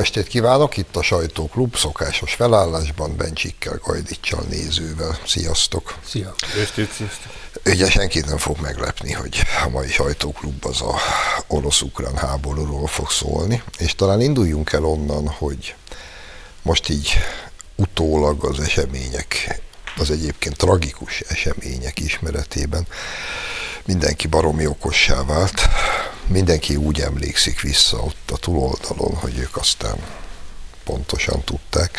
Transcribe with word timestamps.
estét 0.00 0.26
kívánok, 0.26 0.76
itt 0.76 0.96
a 0.96 1.02
Sajtóklub 1.02 1.76
szokásos 1.76 2.34
felállásban, 2.34 3.16
Bencsikkel, 3.16 3.80
Gajdicsal, 3.84 4.44
nézővel. 4.48 5.18
Sziasztok! 5.26 5.94
Szia! 6.04 6.34
Estét, 6.60 6.92
sziasztok! 6.92 7.32
Ugye 7.66 7.90
senkit 7.90 8.26
nem 8.26 8.38
fog 8.38 8.60
meglepni, 8.60 9.12
hogy 9.12 9.42
a 9.64 9.68
mai 9.68 9.88
Sajtóklub 9.88 10.64
az 10.64 10.80
a 10.80 10.94
orosz-ukrán 11.46 12.16
háborúról 12.16 12.86
fog 12.86 13.10
szólni, 13.10 13.62
és 13.78 13.94
talán 13.94 14.20
induljunk 14.20 14.72
el 14.72 14.84
onnan, 14.84 15.28
hogy 15.28 15.74
most 16.62 16.88
így 16.88 17.12
utólag 17.76 18.44
az 18.44 18.60
események, 18.60 19.60
az 19.96 20.10
egyébként 20.10 20.56
tragikus 20.56 21.20
események 21.20 21.98
ismeretében 21.98 22.86
mindenki 23.84 24.26
baromi 24.26 24.66
okossá 24.66 25.24
vált, 25.24 25.68
mindenki 26.30 26.76
úgy 26.76 27.00
emlékszik 27.00 27.60
vissza 27.60 27.96
ott 27.96 28.30
a 28.30 28.36
túloldalon, 28.36 29.14
hogy 29.14 29.38
ők 29.38 29.56
aztán 29.56 29.96
pontosan 30.84 31.42
tudták, 31.44 31.98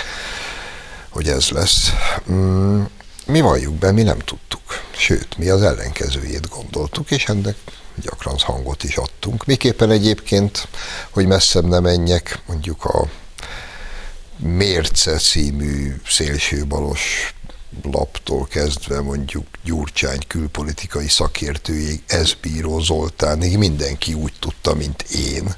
hogy 1.09 1.27
ez 1.27 1.49
lesz. 1.49 1.91
Mm, 2.31 2.83
mi 3.25 3.41
valljuk 3.41 3.73
be, 3.73 3.91
mi 3.91 4.03
nem 4.03 4.19
tudtuk. 4.19 4.61
Sőt, 4.91 5.37
mi 5.37 5.49
az 5.49 5.61
ellenkezőjét 5.61 6.49
gondoltuk, 6.49 7.11
és 7.11 7.25
ennek 7.25 7.55
gyakran 7.95 8.35
hangot 8.37 8.83
is 8.83 8.97
adtunk. 8.97 9.45
Miképpen 9.45 9.91
egyébként, 9.91 10.67
hogy 11.09 11.27
messzebb 11.27 11.65
nem 11.65 11.83
menjek, 11.83 12.39
mondjuk 12.47 12.85
a 12.85 13.07
Mérce 14.37 15.17
című 15.17 16.01
szélsőbalos 16.07 17.33
laptól 17.83 18.47
kezdve 18.47 19.01
mondjuk 19.01 19.45
Gyurcsány 19.63 20.19
külpolitikai 20.27 21.07
szakértőjéig, 21.07 22.03
Ezbíró 22.07 22.79
Zoltánig 22.79 23.57
mindenki 23.57 24.13
úgy 24.13 24.33
tudta, 24.39 24.73
mint 24.73 25.01
én, 25.01 25.55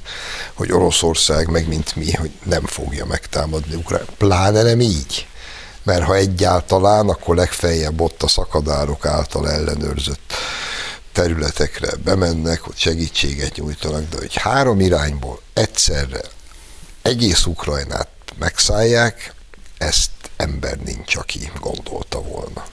hogy 0.53 0.72
Oroszország 0.72 1.47
meg 1.47 1.67
mint 1.67 1.95
mi, 1.95 2.11
hogy 2.11 2.31
nem 2.44 2.66
fogja 2.66 3.05
megtámadni 3.05 3.75
Ukrán. 3.75 4.05
Pláne 4.17 4.61
nem 4.61 4.81
így. 4.81 5.28
Mert 5.83 6.03
ha 6.03 6.16
egyáltalán, 6.16 7.09
akkor 7.09 7.36
legfeljebb 7.36 8.02
ott 8.02 8.23
a 8.23 8.27
szakadárok 8.27 9.05
által 9.05 9.50
ellenőrzött 9.50 10.33
területekre 11.11 11.95
bemennek, 12.03 12.61
hogy 12.61 12.77
segítséget 12.77 13.55
nyújtanak, 13.55 14.09
de 14.09 14.17
hogy 14.17 14.36
három 14.36 14.80
irányból 14.80 15.42
egyszerre 15.53 16.22
egész 17.02 17.45
Ukrajnát 17.45 18.08
megszállják, 18.39 19.33
ezt 19.77 20.09
ember 20.38 20.78
nincs, 20.78 21.16
aki 21.16 21.52
gondolta 21.59 22.22
volna. 22.22 22.64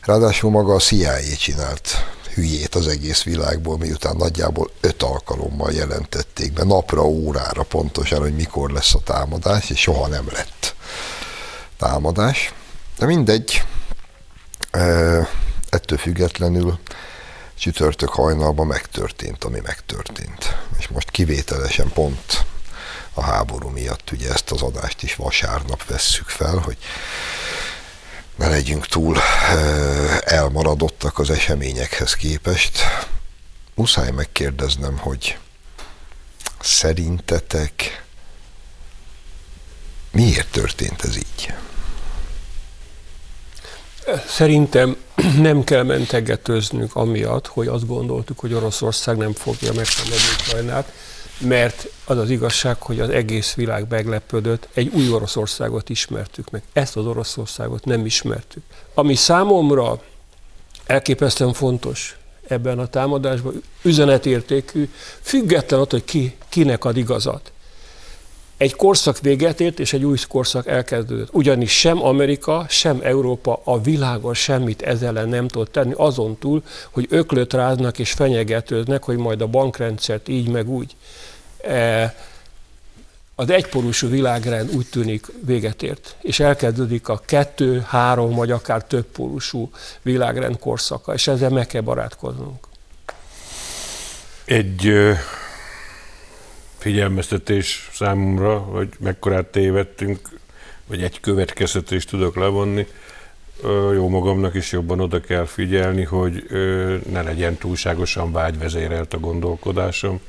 Ráadásul 0.00 0.50
maga 0.50 0.74
a 0.74 0.78
CIA 0.78 1.36
csinált 1.38 2.04
hülyét 2.34 2.74
az 2.74 2.88
egész 2.88 3.22
világból, 3.22 3.78
miután 3.78 4.16
nagyjából 4.16 4.70
öt 4.80 5.02
alkalommal 5.02 5.72
jelentették 5.72 6.52
be, 6.52 6.64
napra, 6.64 7.02
órára 7.02 7.62
pontosan, 7.62 8.20
hogy 8.20 8.34
mikor 8.34 8.70
lesz 8.70 8.94
a 8.94 9.00
támadás, 9.04 9.70
és 9.70 9.80
soha 9.80 10.08
nem 10.08 10.26
lett 10.32 10.74
támadás. 11.78 12.52
De 12.98 13.06
mindegy, 13.06 13.62
ettől 15.68 15.98
függetlenül 15.98 16.78
csütörtök 17.58 18.08
hajnalban 18.08 18.66
megtörtént, 18.66 19.44
ami 19.44 19.60
megtörtént. 19.62 20.56
És 20.78 20.88
most 20.88 21.10
kivételesen 21.10 21.88
pont 21.94 22.44
a 23.16 23.22
háború 23.22 23.68
miatt 23.68 24.10
ugye 24.10 24.32
ezt 24.32 24.50
az 24.50 24.62
adást 24.62 25.02
is 25.02 25.14
vasárnap 25.14 25.84
vesszük 25.84 26.28
fel, 26.28 26.56
hogy 26.56 26.76
ne 28.36 28.48
legyünk 28.48 28.86
túl 28.86 29.18
elmaradottak 30.20 31.18
az 31.18 31.30
eseményekhez 31.30 32.14
képest. 32.14 32.78
Muszáj 33.74 34.10
megkérdeznem, 34.10 34.98
hogy 34.98 35.38
szerintetek 36.60 38.04
miért 40.10 40.50
történt 40.50 41.04
ez 41.04 41.16
így? 41.16 41.54
Szerintem 44.28 44.96
nem 45.36 45.64
kell 45.64 45.82
mentegetőznünk 45.82 46.96
amiatt, 46.96 47.46
hogy 47.46 47.66
azt 47.66 47.86
gondoltuk, 47.86 48.38
hogy 48.38 48.52
Oroszország 48.52 49.16
nem 49.16 49.32
fogja 49.32 49.72
megtámadni 49.72 50.16
Ukrajnát, 50.40 50.92
mert 51.38 51.88
az 52.04 52.18
az 52.18 52.30
igazság, 52.30 52.82
hogy 52.82 53.00
az 53.00 53.08
egész 53.08 53.54
világ 53.54 53.86
meglepődött, 53.88 54.68
egy 54.74 54.90
új 54.94 55.12
Oroszországot 55.12 55.88
ismertük 55.88 56.50
meg. 56.50 56.62
Ezt 56.72 56.96
az 56.96 57.06
Oroszországot 57.06 57.84
nem 57.84 58.06
ismertük. 58.06 58.62
Ami 58.94 59.14
számomra 59.14 60.02
elképesztően 60.86 61.52
fontos 61.52 62.16
ebben 62.48 62.78
a 62.78 62.86
támadásban, 62.86 63.62
üzenetértékű, 63.82 64.90
független 65.20 65.80
attól, 65.80 65.98
hogy 65.98 66.08
ki, 66.08 66.36
kinek 66.48 66.84
ad 66.84 66.96
igazat. 66.96 67.50
Egy 68.56 68.74
korszak 68.74 69.20
véget 69.20 69.60
ért, 69.60 69.80
és 69.80 69.92
egy 69.92 70.04
új 70.04 70.16
korszak 70.28 70.66
elkezdődött. 70.66 71.28
Ugyanis 71.32 71.78
sem 71.78 72.04
Amerika, 72.04 72.66
sem 72.68 73.00
Európa 73.02 73.60
a 73.64 73.80
világon 73.80 74.34
semmit 74.34 74.82
ezzel 74.82 75.24
nem 75.24 75.48
tud 75.48 75.70
tenni, 75.70 75.92
azon 75.96 76.38
túl, 76.38 76.62
hogy 76.90 77.06
öklöt 77.10 77.52
ráznak 77.52 77.98
és 77.98 78.12
fenyegetőznek, 78.12 79.02
hogy 79.02 79.16
majd 79.16 79.40
a 79.40 79.46
bankrendszert 79.46 80.28
így 80.28 80.48
meg 80.48 80.68
úgy. 80.68 80.96
E, 81.66 82.14
az 83.34 83.50
egyporúsú 83.50 84.08
világrend 84.08 84.74
úgy 84.74 84.86
tűnik 84.90 85.26
véget 85.44 85.82
ért, 85.82 86.16
és 86.20 86.40
elkezdődik 86.40 87.08
a 87.08 87.20
kettő, 87.24 87.84
három 87.88 88.34
vagy 88.34 88.50
akár 88.50 88.84
több 88.84 89.06
világrend 90.02 90.58
korszaka, 90.58 91.14
és 91.14 91.26
ezzel 91.26 91.50
meg 91.50 91.66
kell 91.66 91.80
barátkoznunk. 91.80 92.66
Egy 94.44 94.92
figyelmeztetés 96.78 97.90
számomra, 97.92 98.58
hogy 98.58 98.88
mekkorát 98.98 99.46
tévedtünk, 99.46 100.28
vagy 100.86 101.02
egy 101.02 101.20
következtetést 101.20 102.08
tudok 102.08 102.36
levonni, 102.36 102.86
jó 103.94 104.08
magamnak 104.08 104.54
is 104.54 104.72
jobban 104.72 105.00
oda 105.00 105.20
kell 105.20 105.44
figyelni, 105.44 106.02
hogy 106.02 106.46
ne 107.10 107.22
legyen 107.22 107.56
túlságosan 107.56 108.32
vágyvezérelt 108.32 109.14
a 109.14 109.18
gondolkodásom, 109.18 110.20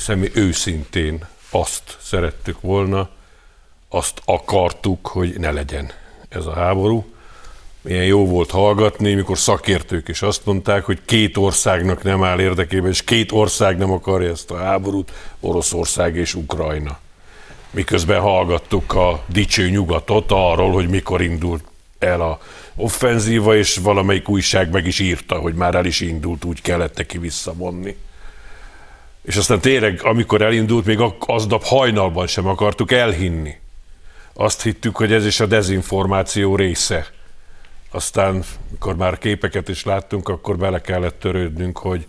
hiszen 0.00 0.18
mi 0.18 0.30
őszintén 0.34 1.26
azt 1.50 1.96
szerettük 2.02 2.60
volna, 2.60 3.08
azt 3.88 4.22
akartuk, 4.24 5.06
hogy 5.06 5.38
ne 5.38 5.50
legyen 5.50 5.90
ez 6.28 6.46
a 6.46 6.52
háború. 6.52 7.04
Milyen 7.80 8.04
jó 8.04 8.26
volt 8.26 8.50
hallgatni, 8.50 9.14
mikor 9.14 9.38
szakértők 9.38 10.08
is 10.08 10.22
azt 10.22 10.46
mondták, 10.46 10.84
hogy 10.84 10.98
két 11.04 11.36
országnak 11.36 12.02
nem 12.02 12.24
áll 12.24 12.40
érdekében, 12.40 12.90
és 12.90 13.04
két 13.04 13.32
ország 13.32 13.78
nem 13.78 13.90
akarja 13.90 14.30
ezt 14.30 14.50
a 14.50 14.56
háborút, 14.56 15.12
Oroszország 15.40 16.16
és 16.16 16.34
Ukrajna. 16.34 16.98
Miközben 17.70 18.20
hallgattuk 18.20 18.94
a 18.94 19.22
dicső 19.26 19.68
nyugatot 19.68 20.30
arról, 20.30 20.72
hogy 20.72 20.88
mikor 20.88 21.22
indult 21.22 21.64
el 21.98 22.20
a 22.20 22.40
offenzíva, 22.74 23.56
és 23.56 23.76
valamelyik 23.76 24.28
újság 24.28 24.70
meg 24.70 24.86
is 24.86 24.98
írta, 24.98 25.38
hogy 25.38 25.54
már 25.54 25.74
el 25.74 25.84
is 25.84 26.00
indult, 26.00 26.44
úgy 26.44 26.62
kellett 26.62 26.96
neki 26.96 27.18
visszavonni. 27.18 27.96
És 29.22 29.36
aztán 29.36 29.60
tényleg, 29.60 30.00
amikor 30.02 30.42
elindult, 30.42 30.84
még 30.84 30.98
aznap 31.18 31.64
hajnalban 31.64 32.26
sem 32.26 32.46
akartuk 32.46 32.92
elhinni. 32.92 33.54
Azt 34.32 34.62
hittük, 34.62 34.96
hogy 34.96 35.12
ez 35.12 35.26
is 35.26 35.40
a 35.40 35.46
dezinformáció 35.46 36.56
része. 36.56 37.06
Aztán, 37.90 38.44
mikor 38.70 38.96
már 38.96 39.18
képeket 39.18 39.68
is 39.68 39.84
láttunk, 39.84 40.28
akkor 40.28 40.56
bele 40.56 40.80
kellett 40.80 41.18
törődnünk, 41.18 41.78
hogy 41.78 42.06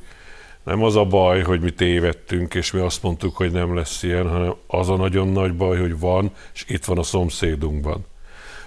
nem 0.63 0.83
az 0.83 0.95
a 0.95 1.05
baj, 1.05 1.41
hogy 1.41 1.59
mi 1.59 1.71
tévedtünk, 1.71 2.53
és 2.53 2.71
mi 2.71 2.79
azt 2.79 3.03
mondtuk, 3.03 3.35
hogy 3.35 3.51
nem 3.51 3.75
lesz 3.75 4.03
ilyen, 4.03 4.29
hanem 4.29 4.55
az 4.67 4.89
a 4.89 4.95
nagyon 4.95 5.27
nagy 5.27 5.55
baj, 5.55 5.79
hogy 5.79 5.99
van, 5.99 6.31
és 6.53 6.65
itt 6.67 6.85
van 6.85 6.97
a 6.97 7.03
szomszédunkban. 7.03 8.05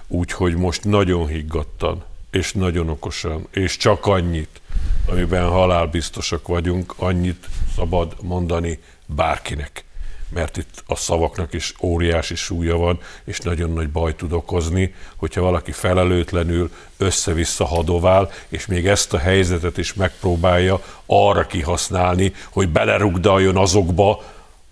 Úgyhogy 0.07 0.57
most 0.57 0.85
nagyon 0.85 1.27
higgadtan, 1.27 2.05
és 2.35 2.53
nagyon 2.53 2.89
okosan, 2.89 3.47
és 3.51 3.77
csak 3.77 4.07
annyit, 4.07 4.61
amiben 5.07 5.49
halálbiztosak 5.49 6.47
vagyunk, 6.47 6.95
annyit 6.97 7.47
szabad 7.77 8.17
mondani 8.23 8.79
bárkinek. 9.07 9.85
Mert 10.29 10.57
itt 10.57 10.83
a 10.87 10.97
szavaknak 10.97 11.53
is 11.53 11.75
óriási 11.81 12.35
súlya 12.35 12.77
van, 12.77 12.99
és 13.25 13.39
nagyon 13.39 13.73
nagy 13.73 13.91
baj 13.91 14.17
tud 14.17 14.33
okozni, 14.33 14.95
hogyha 15.17 15.41
valaki 15.41 15.73
felelőtlenül 15.73 16.71
össze-vissza 16.97 17.65
hadovál, 17.65 18.31
és 18.49 18.67
még 18.67 18.87
ezt 18.87 19.13
a 19.13 19.19
helyzetet 19.19 19.79
is 19.79 19.95
megpróbálja 19.95 20.83
arra 21.07 21.47
kihasználni, 21.47 22.35
hogy 22.51 22.69
belerugdaljon 22.69 23.57
azokba, 23.57 24.23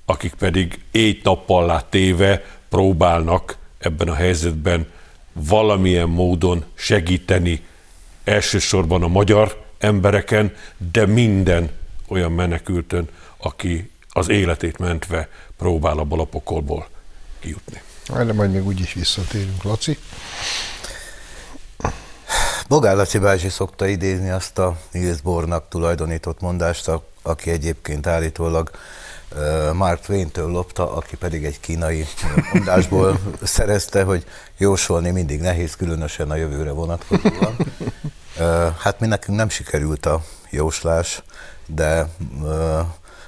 akik 0.04 0.34
pedig 0.34 0.80
éjt-nappal 0.90 1.66
lát 1.66 1.84
téve 1.84 2.44
próbálnak 2.68 3.56
ebben 3.78 4.08
a 4.08 4.14
helyzetben 4.14 4.86
valamilyen 5.32 6.08
módon 6.08 6.64
segíteni 6.74 7.64
elsősorban 8.24 9.02
a 9.02 9.08
magyar 9.08 9.64
embereken, 9.78 10.54
de 10.92 11.06
minden 11.06 11.70
olyan 12.08 12.32
menekültön, 12.32 13.08
aki 13.36 13.90
az 14.08 14.28
életét 14.28 14.78
mentve 14.78 15.28
próbál 15.56 15.98
abból 15.98 16.20
a 16.20 16.24
pokolból 16.24 16.88
kijutni. 17.40 17.82
Erre 18.14 18.32
majd 18.32 18.52
még 18.52 18.66
úgyis 18.66 18.92
visszatérünk, 18.92 19.62
Laci. 19.62 19.98
Bogár 22.68 22.96
Laci 22.96 23.18
bácsi 23.18 23.48
szokta 23.48 23.86
idézni 23.86 24.30
azt 24.30 24.58
a 24.58 24.78
Niels 24.90 25.20
Bornak 25.20 25.68
tulajdonított 25.68 26.40
mondást, 26.40 26.90
aki 27.22 27.50
egyébként 27.50 28.06
állítólag 28.06 28.70
Mark 29.72 30.00
Twain-től 30.00 30.50
lopta, 30.50 30.94
aki 30.94 31.16
pedig 31.16 31.44
egy 31.44 31.60
kínai 31.60 32.06
mondásból 32.52 33.18
szerezte, 33.42 34.02
hogy 34.02 34.24
jósolni 34.56 35.10
mindig 35.10 35.40
nehéz, 35.40 35.76
különösen 35.76 36.30
a 36.30 36.36
jövőre 36.36 36.70
vonatkozóan. 36.70 37.56
Hát 38.78 39.00
mi 39.00 39.06
nekünk 39.06 39.36
nem 39.38 39.48
sikerült 39.48 40.06
a 40.06 40.22
jóslás, 40.50 41.22
de 41.66 42.06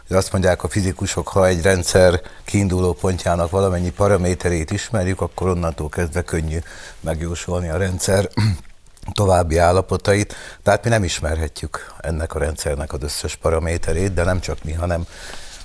azt 0.09 0.33
mondják 0.33 0.63
a 0.63 0.69
fizikusok, 0.69 1.29
ha 1.29 1.47
egy 1.47 1.63
rendszer 1.63 2.21
kiinduló 2.45 2.93
pontjának 2.93 3.51
valamennyi 3.51 3.91
paraméterét 3.91 4.71
ismerjük, 4.71 5.21
akkor 5.21 5.49
onnantól 5.49 5.89
kezdve 5.89 6.23
könnyű 6.23 6.59
megjósolni 7.01 7.69
a 7.69 7.77
rendszer 7.77 8.29
további 9.13 9.59
állapotait, 9.59 10.35
tehát 10.63 10.85
mi 10.85 10.91
nem 10.91 11.05
ismerhetjük 11.05 11.95
ennek 12.01 12.35
a 12.35 12.39
rendszernek 12.39 12.93
az 12.93 13.03
összes 13.03 13.37
paraméterét, 13.37 14.15
de 14.15 14.25
nem 14.25 14.41
csak 14.41 14.65
mi, 14.65 14.73
hanem 14.73 15.07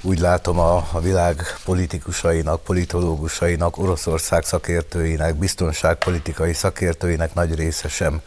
úgy 0.02 0.20
látom 0.20 0.60
a, 0.60 0.88
a 0.92 1.00
világ 1.00 1.44
politikusainak, 1.66 2.64
politológusainak, 2.64 3.78
Oroszország 3.78 4.44
szakértőinek, 4.44 5.36
biztonságpolitikai 5.36 6.54
szakértőinek 6.54 7.34
nagy 7.34 7.56
része 7.56 7.88
sem 7.88 8.22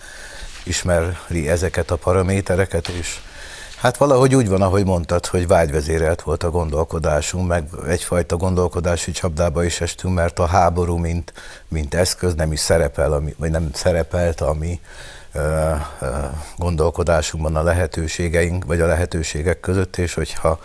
ismeri 0.64 1.48
ezeket 1.48 1.90
a 1.90 1.96
paramétereket, 1.96 2.88
és 2.88 3.20
Hát 3.82 3.96
valahogy 3.96 4.34
úgy 4.34 4.48
van, 4.48 4.62
ahogy 4.62 4.84
mondtad, 4.84 5.26
hogy 5.26 5.46
vágyvezérelt 5.46 6.22
volt 6.22 6.42
a 6.42 6.50
gondolkodásunk, 6.50 7.48
meg 7.48 7.68
egyfajta 7.88 8.36
gondolkodási 8.36 9.10
csapdába 9.10 9.64
is 9.64 9.80
estünk, 9.80 10.14
mert 10.14 10.38
a 10.38 10.46
háború, 10.46 10.96
mint, 10.96 11.32
mint 11.68 11.94
eszköz 11.94 12.34
nem 12.34 12.52
is 12.52 12.60
szerepel, 12.60 13.12
ami, 13.12 13.34
vagy 13.38 13.50
nem 13.50 13.70
szerepelt 13.72 14.40
a 14.40 14.52
mi 14.52 14.80
ö, 15.32 15.70
ö, 16.00 16.06
gondolkodásunkban 16.56 17.56
a 17.56 17.62
lehetőségeink, 17.62 18.64
vagy 18.64 18.80
a 18.80 18.86
lehetőségek 18.86 19.60
között, 19.60 19.96
és 19.96 20.14
hogyha 20.14 20.60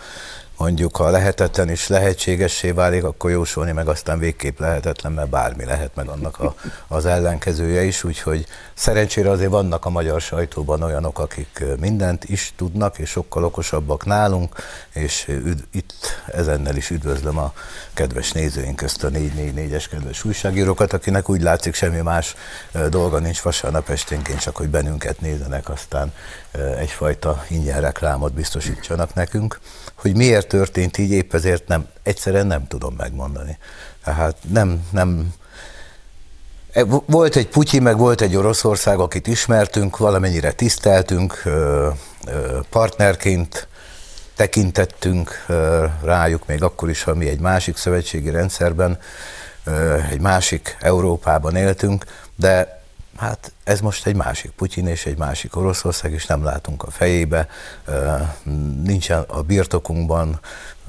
mondjuk 0.58 0.96
ha 0.96 1.10
lehetetlen 1.10 1.70
is 1.70 1.88
lehetségessé 1.88 2.70
válik, 2.70 3.04
akkor 3.04 3.30
jósolni 3.30 3.72
meg 3.72 3.88
aztán 3.88 4.18
végképp 4.18 4.58
lehetetlen, 4.58 5.12
mert 5.12 5.28
bármi 5.28 5.64
lehet 5.64 5.94
meg 5.94 6.08
annak 6.08 6.38
a, 6.38 6.54
az 6.88 7.06
ellenkezője 7.06 7.82
is, 7.82 8.04
úgyhogy 8.04 8.46
szerencsére 8.74 9.30
azért 9.30 9.50
vannak 9.50 9.84
a 9.84 9.90
magyar 9.90 10.20
sajtóban 10.20 10.82
olyanok, 10.82 11.18
akik 11.18 11.64
mindent 11.80 12.24
is 12.24 12.52
tudnak, 12.56 12.98
és 12.98 13.10
sokkal 13.10 13.44
okosabbak 13.44 14.04
nálunk, 14.04 14.54
és 14.92 15.28
üd, 15.28 15.64
itt 15.70 15.92
ezennel 16.26 16.76
is 16.76 16.90
üdvözlöm 16.90 17.38
a 17.38 17.52
kedves 17.94 18.32
nézőink 18.32 18.76
közt 18.76 19.04
a 19.04 19.08
444-es 19.10 19.84
kedves 19.90 20.24
újságírókat, 20.24 20.92
akinek 20.92 21.28
úgy 21.28 21.42
látszik 21.42 21.74
semmi 21.74 22.00
más 22.00 22.34
dolga 22.88 23.18
nincs 23.18 23.40
vasárnap 23.40 23.88
esténként, 23.88 24.40
csak 24.40 24.56
hogy 24.56 24.68
bennünket 24.68 25.20
nézenek, 25.20 25.68
aztán 25.68 26.12
egyfajta 26.78 27.44
ingyen 27.48 27.80
reklámot 27.80 28.32
biztosítsanak 28.32 29.14
nekünk. 29.14 29.58
Hogy 30.00 30.16
miért 30.16 30.48
történt 30.48 30.98
így, 30.98 31.10
épp 31.10 31.34
ezért 31.34 31.68
nem, 31.68 31.86
egyszerűen 32.02 32.46
nem 32.46 32.66
tudom 32.66 32.94
megmondani. 32.94 33.58
Tehát 34.04 34.36
nem, 34.48 34.86
nem, 34.90 35.34
e, 36.72 36.84
volt 37.06 37.36
egy 37.36 37.48
Putyi, 37.48 37.78
meg 37.78 37.98
volt 37.98 38.20
egy 38.20 38.36
Oroszország, 38.36 38.98
akit 38.98 39.26
ismertünk, 39.26 39.96
valamennyire 39.96 40.52
tiszteltünk, 40.52 41.42
partnerként 42.70 43.68
tekintettünk 44.36 45.46
rájuk, 46.02 46.46
még 46.46 46.62
akkor 46.62 46.90
is, 46.90 47.02
ha 47.02 47.14
mi 47.14 47.28
egy 47.28 47.40
másik 47.40 47.76
szövetségi 47.76 48.30
rendszerben, 48.30 48.98
egy 50.10 50.20
másik 50.20 50.76
Európában 50.80 51.56
éltünk, 51.56 52.04
de 52.36 52.77
Hát 53.18 53.52
ez 53.64 53.80
most 53.80 54.06
egy 54.06 54.16
másik 54.16 54.50
Putyin 54.50 54.86
és 54.86 55.06
egy 55.06 55.18
másik 55.18 55.56
Oroszország, 55.56 56.12
és 56.12 56.26
nem 56.26 56.44
látunk 56.44 56.82
a 56.82 56.90
fejébe, 56.90 57.48
nincsen 58.82 59.24
a 59.26 59.42
birtokunkban, 59.42 60.40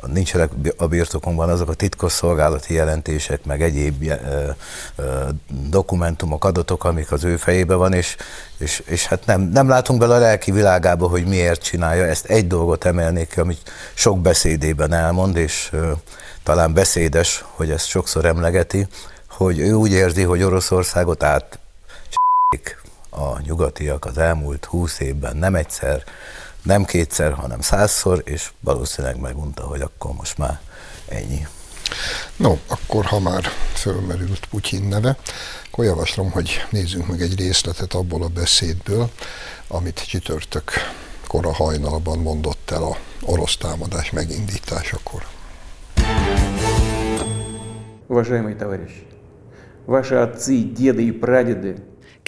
nincsenek 0.05 0.51
a 0.77 0.87
birtokunkban 0.87 1.49
azok 1.49 1.69
a 1.69 1.73
titkosszolgálati 1.73 2.73
jelentések, 2.73 3.45
meg 3.45 3.61
egyéb 3.61 4.11
dokumentumok, 5.69 6.45
adatok, 6.45 6.83
amik 6.83 7.11
az 7.11 7.23
ő 7.23 7.37
fejébe 7.37 7.75
van, 7.75 7.93
és, 7.93 8.15
és, 8.57 8.83
és 8.85 9.05
hát 9.05 9.25
nem, 9.25 9.41
nem 9.41 9.67
látunk 9.67 9.99
bele 9.99 10.15
a 10.15 10.19
lelki 10.19 10.51
világába, 10.51 11.07
hogy 11.07 11.25
miért 11.25 11.63
csinálja. 11.63 12.05
Ezt 12.05 12.25
egy 12.25 12.47
dolgot 12.47 12.85
emelnék 12.85 13.29
ki, 13.29 13.39
amit 13.39 13.71
sok 13.93 14.19
beszédében 14.19 14.93
elmond, 14.93 15.35
és 15.35 15.71
talán 16.43 16.73
beszédes, 16.73 17.45
hogy 17.51 17.71
ezt 17.71 17.87
sokszor 17.87 18.25
emlegeti, 18.25 18.87
hogy 19.29 19.59
ő 19.59 19.73
úgy 19.73 19.91
érzi, 19.91 20.23
hogy 20.23 20.43
Oroszországot 20.43 21.23
át 21.23 21.59
a 23.11 23.40
nyugatiak 23.40 24.05
az 24.05 24.19
elmúlt 24.19 24.64
húsz 24.64 25.00
évben 25.00 25.37
nem 25.37 25.55
egyszer, 25.55 26.05
nem 26.62 26.84
kétszer, 26.84 27.32
hanem 27.32 27.61
százszor, 27.61 28.22
és 28.25 28.52
valószínűleg 28.61 29.20
megunta, 29.20 29.62
hogy 29.62 29.81
akkor 29.81 30.12
most 30.12 30.38
már 30.38 30.61
ennyi. 31.08 31.46
No, 32.37 32.56
akkor 32.66 33.05
ha 33.05 33.20
már 33.20 33.44
fölmerült 33.75 34.46
Putyin 34.46 34.82
neve, 34.82 35.16
akkor 35.66 35.84
javaslom, 35.84 36.31
hogy 36.31 36.66
nézzünk 36.70 37.06
meg 37.06 37.20
egy 37.20 37.38
részletet 37.38 37.94
abból 37.94 38.22
a 38.22 38.28
beszédből, 38.28 39.11
amit 39.69 40.06
csütörtök 40.06 40.70
kora 41.26 41.52
hajnalban 41.52 42.19
mondott 42.19 42.70
el 42.70 42.82
a 42.82 42.96
orosz 43.22 43.56
támadás 43.56 44.11
megindításakor. 44.11 45.22
Уважаемые 48.06 48.55
товарищи, 48.55 49.06
ваши 49.87 50.14
отцы, 50.14 50.62
деды 50.62 51.06
и 51.08 51.11
прадеды 51.11 51.76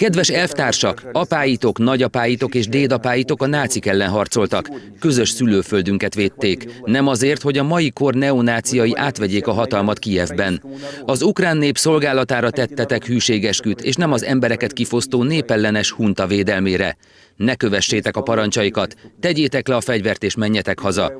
Kedves 0.02 0.28
elvtársak, 0.28 1.02
apáitok, 1.12 1.78
nagyapáitok 1.78 2.54
és 2.54 2.68
dédapáitok 2.68 3.42
a 3.42 3.46
nácik 3.46 3.86
ellen 3.86 4.08
harcoltak. 4.08 4.70
Közös 5.00 5.30
szülőföldünket 5.30 6.14
védték. 6.14 6.66
Nem 6.84 7.06
azért, 7.06 7.42
hogy 7.42 7.58
a 7.58 7.62
mai 7.62 7.90
kor 7.90 8.14
neonáciai 8.14 8.92
átvegyék 8.96 9.46
a 9.46 9.52
hatalmat 9.52 9.98
Kijevben. 9.98 10.62
Az 11.04 11.22
ukrán 11.22 11.56
nép 11.56 11.78
szolgálatára 11.78 12.50
tettetek 12.50 13.06
hűségesküt, 13.06 13.80
és 13.80 13.94
nem 13.94 14.12
az 14.12 14.24
embereket 14.24 14.72
kifosztó 14.72 15.22
népellenes 15.22 15.90
hunta 15.90 16.26
védelmére. 16.26 16.96
Ne 17.36 17.54
kövessétek 17.54 18.16
a 18.16 18.22
parancsaikat, 18.22 18.96
tegyétek 19.20 19.68
le 19.68 19.76
a 19.76 19.80
fegyvert 19.80 20.22
és 20.22 20.36
menjetek 20.36 20.78
haza. 20.78 21.12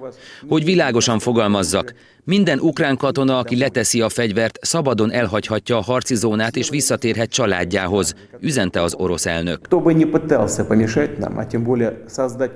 Hogy 0.49 0.65
világosan 0.65 1.19
fogalmazzak, 1.19 1.95
minden 2.25 2.59
ukrán 2.59 2.97
katona, 2.97 3.39
aki 3.39 3.57
leteszi 3.57 4.01
a 4.01 4.09
fegyvert, 4.09 4.59
szabadon 4.61 5.13
elhagyhatja 5.13 5.77
a 5.77 5.81
harci 5.81 6.15
zónát 6.15 6.57
és 6.57 6.69
visszatérhet 6.69 7.31
családjához, 7.31 8.15
üzente 8.41 8.83
az 8.83 8.95
orosz 8.95 9.27
elnök. 9.27 9.69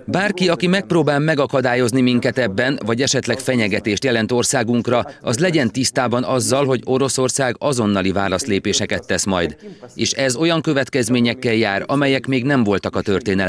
Bárki, 0.05 0.49
aki 0.49 0.67
megpróbál 0.67 1.19
megakadályozni 1.19 2.01
minket 2.01 2.39
ebben, 2.39 2.79
vagy 2.87 3.03
esetleg 3.03 3.39
fenyegetést 3.39 4.05
jelent 4.05 4.33
országunkra, 4.33 5.07
az 5.21 5.39
legyen 5.39 5.73
tisztában 5.73 6.25
azzal, 6.25 6.65
hogy 6.65 6.81
Oroszország 6.85 7.57
azonnali 7.59 8.13
válaszlépéseket 8.13 9.07
tesz 9.07 9.25
majd. 9.25 9.57
És 9.95 10.13
ez 10.13 10.37
olyan 10.37 10.61
következményekkel 10.61 11.55
jár, 11.55 11.85
amelyek 11.87 12.27
még 12.27 12.45
nem 12.45 12.65
voltak 12.65 12.97
a 12.97 13.01
történelemben. 13.01 13.46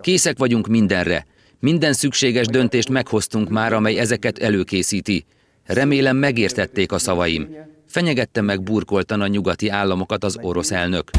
Készek 0.00 0.38
vagyunk 0.38 0.66
mindenre. 0.66 1.26
Minden 1.60 1.92
szükséges 1.92 2.46
döntést 2.46 2.88
meghoztunk 2.88 3.48
már, 3.48 3.72
amely 3.72 3.98
ezeket 3.98 4.38
előkészíti. 4.38 5.24
Remélem 5.64 6.16
megértették 6.16 6.92
a 6.92 6.98
szavaim. 6.98 7.48
Fenyegette 7.88 8.40
meg 8.40 8.62
burkoltan 8.62 9.20
a 9.20 9.26
nyugati 9.26 9.68
államokat 9.68 10.24
az 10.24 10.38
orosz 10.40 10.70
elnök. 10.70 11.10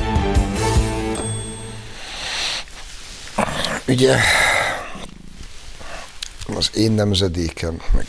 Ugye 3.87 4.15
az 6.55 6.69
én 6.75 6.91
nemzedékem, 6.91 7.81
meg 7.95 8.05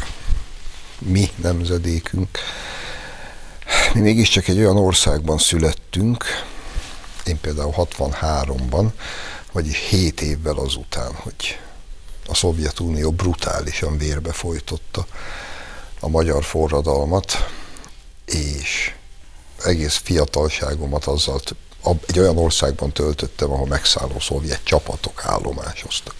mi 0.98 1.28
nemzedékünk, 1.42 2.38
mi 3.94 4.00
mégiscsak 4.00 4.48
egy 4.48 4.58
olyan 4.58 4.76
országban 4.76 5.38
születtünk, 5.38 6.24
én 7.24 7.40
például 7.40 7.72
63-ban, 7.76 8.86
vagy 9.54 9.66
7 9.66 10.20
évvel 10.20 10.56
azután, 10.56 11.14
hogy 11.14 11.58
a 12.26 12.34
Szovjetunió 12.34 13.10
brutálisan 13.10 13.98
vérbe 13.98 14.32
folytotta 14.32 15.06
a 16.00 16.08
magyar 16.08 16.44
forradalmat, 16.44 17.50
és 18.24 18.94
egész 19.64 19.96
fiatalságomat 19.96 21.04
azzal 21.04 21.40
egy 22.06 22.18
olyan 22.18 22.38
országban 22.38 22.92
töltöttem, 22.92 23.50
ahol 23.52 23.66
megszálló 23.66 24.20
szovjet 24.20 24.64
csapatok 24.64 25.24
állomásoztak 25.24 26.14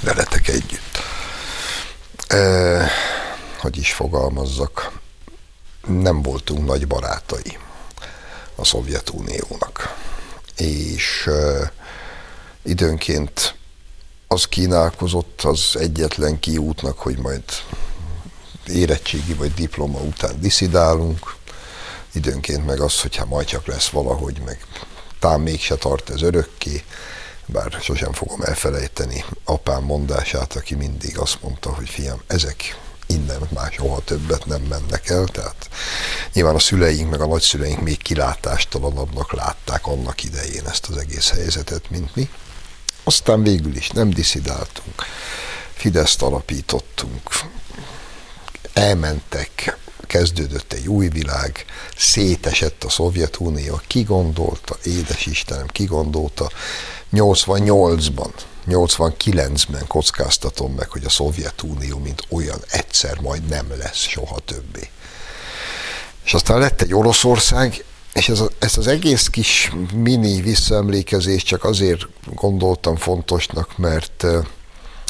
veletek 0.00 0.48
együtt. 0.48 0.98
E, 2.26 2.90
hogy 3.58 3.76
is 3.76 3.92
fogalmazzak, 3.92 5.00
nem 5.86 6.22
voltunk 6.22 6.66
nagy 6.66 6.86
barátai 6.86 7.58
a 8.54 8.64
Szovjetuniónak. 8.64 9.96
És 10.56 11.26
e, 11.26 11.72
időnként 12.62 13.54
az 14.28 14.44
kínálkozott 14.44 15.40
az 15.42 15.76
egyetlen 15.78 16.38
kiútnak, 16.38 16.98
hogy 16.98 17.18
majd 17.18 17.42
érettségi 18.66 19.34
vagy 19.34 19.54
diploma 19.54 19.98
után 19.98 20.40
diszidálunk, 20.40 21.36
időnként 22.12 22.66
meg 22.66 22.80
az, 22.80 23.00
hogyha 23.00 23.24
majd 23.24 23.46
csak 23.46 23.66
lesz 23.66 23.88
valahogy, 23.88 24.40
meg 24.44 24.66
tám 25.18 25.42
mégse 25.42 25.74
tart 25.74 26.10
ez 26.10 26.22
örökké, 26.22 26.84
bár 27.46 27.78
sosem 27.80 28.12
fogom 28.12 28.42
elfelejteni 28.42 29.24
apám 29.44 29.82
mondását, 29.82 30.56
aki 30.56 30.74
mindig 30.74 31.18
azt 31.18 31.42
mondta, 31.42 31.74
hogy 31.74 31.88
fiam, 31.88 32.20
ezek 32.26 32.80
innen 33.06 33.48
már 33.54 33.72
soha 33.72 34.00
többet 34.04 34.46
nem 34.46 34.62
mennek 34.62 35.08
el, 35.08 35.24
tehát 35.24 35.68
nyilván 36.32 36.54
a 36.54 36.58
szüleink 36.58 37.10
meg 37.10 37.20
a 37.20 37.26
nagyszüleink 37.26 37.80
még 37.80 38.02
kilátástalanabbnak 38.02 39.32
látták 39.32 39.86
annak 39.86 40.24
idején 40.24 40.66
ezt 40.66 40.86
az 40.86 40.96
egész 40.96 41.30
helyzetet, 41.30 41.90
mint 41.90 42.14
mi. 42.14 42.28
Aztán 43.04 43.42
végül 43.42 43.76
is 43.76 43.90
nem 43.90 44.10
diszidáltunk, 44.10 45.04
Fideszt 45.74 46.22
alapítottunk, 46.22 47.30
elmentek, 48.72 49.78
kezdődött 50.06 50.72
egy 50.72 50.88
új 50.88 51.08
világ, 51.08 51.64
szétesett 51.96 52.84
a 52.84 52.88
Szovjetunió, 52.88 53.80
ki 53.86 54.02
gondolta, 54.02 54.76
édes 54.84 55.26
Istenem, 55.26 55.66
ki 55.66 55.84
gondolta, 55.84 56.50
88-ban 57.12 58.30
89-ben 58.68 59.86
kockáztatom 59.86 60.72
meg, 60.72 60.90
hogy 60.90 61.04
a 61.04 61.10
Szovjetunió, 61.10 61.98
mint 61.98 62.26
olyan 62.28 62.60
egyszer 62.70 63.20
majd 63.20 63.44
nem 63.44 63.66
lesz 63.78 63.96
soha 63.96 64.38
többé. 64.38 64.90
És 66.24 66.34
aztán 66.34 66.58
lett 66.58 66.80
egy 66.80 66.94
Oroszország, 66.94 67.84
és 68.12 68.28
ez, 68.28 68.40
a, 68.40 68.50
ezt 68.58 68.76
az 68.76 68.86
egész 68.86 69.28
kis 69.28 69.72
mini 69.94 70.40
visszaemlékezést 70.40 71.46
csak 71.46 71.64
azért 71.64 72.06
gondoltam 72.34 72.96
fontosnak, 72.96 73.78
mert 73.78 74.26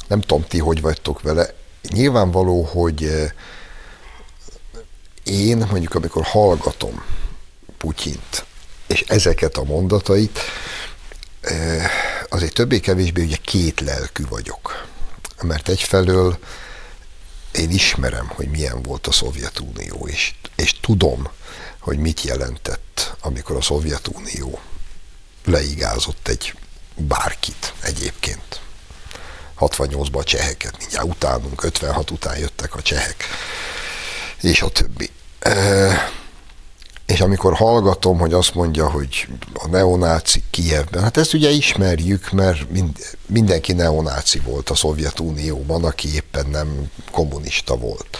nem 0.08 0.20
tudom 0.20 0.44
ti, 0.46 0.58
hogy 0.58 0.80
vagytok 0.80 1.22
vele. 1.22 1.54
Nyilvánvaló, 1.88 2.62
hogy 2.62 3.30
én 5.24 5.56
mondjuk, 5.56 5.94
amikor 5.94 6.24
hallgatom 6.24 7.02
Putyint, 7.78 8.44
és 8.86 9.00
ezeket 9.00 9.56
a 9.56 9.64
mondatait, 9.64 10.38
azért 12.28 12.54
többé-kevésbé 12.54 13.22
ugye 13.24 13.36
két 13.36 13.80
lelkű 13.80 14.24
vagyok. 14.28 14.86
Mert 15.42 15.68
egyfelől 15.68 16.38
én 17.52 17.70
ismerem, 17.70 18.28
hogy 18.34 18.48
milyen 18.48 18.82
volt 18.82 19.06
a 19.06 19.12
Szovjetunió, 19.12 20.06
és, 20.10 20.34
és 20.56 20.80
tudom, 20.80 21.28
hogy 21.82 21.98
mit 21.98 22.22
jelentett, 22.22 23.16
amikor 23.20 23.56
a 23.56 23.62
Szovjetunió 23.62 24.60
leigázott 25.44 26.28
egy 26.28 26.54
bárkit 26.96 27.72
egyébként. 27.80 28.60
68-ban 29.58 30.18
a 30.18 30.24
cseheket, 30.24 30.78
mindjárt 30.78 31.06
utánunk, 31.06 31.64
56 31.64 32.10
után 32.10 32.38
jöttek 32.38 32.74
a 32.74 32.82
csehek, 32.82 33.24
és 34.40 34.62
a 34.62 34.68
többi. 34.68 35.10
És 37.06 37.20
amikor 37.20 37.54
hallgatom, 37.54 38.18
hogy 38.18 38.32
azt 38.32 38.54
mondja, 38.54 38.90
hogy 38.90 39.28
a 39.54 39.66
neonáci 39.66 40.42
Kijevben, 40.50 41.02
hát 41.02 41.16
ezt 41.16 41.34
ugye 41.34 41.50
ismerjük, 41.50 42.30
mert 42.30 42.70
mind, 42.70 43.16
mindenki 43.26 43.72
neonáci 43.72 44.38
volt 44.38 44.70
a 44.70 44.74
Szovjetunióban, 44.74 45.84
aki 45.84 46.14
éppen 46.14 46.46
nem 46.46 46.90
kommunista 47.10 47.76
volt. 47.76 48.18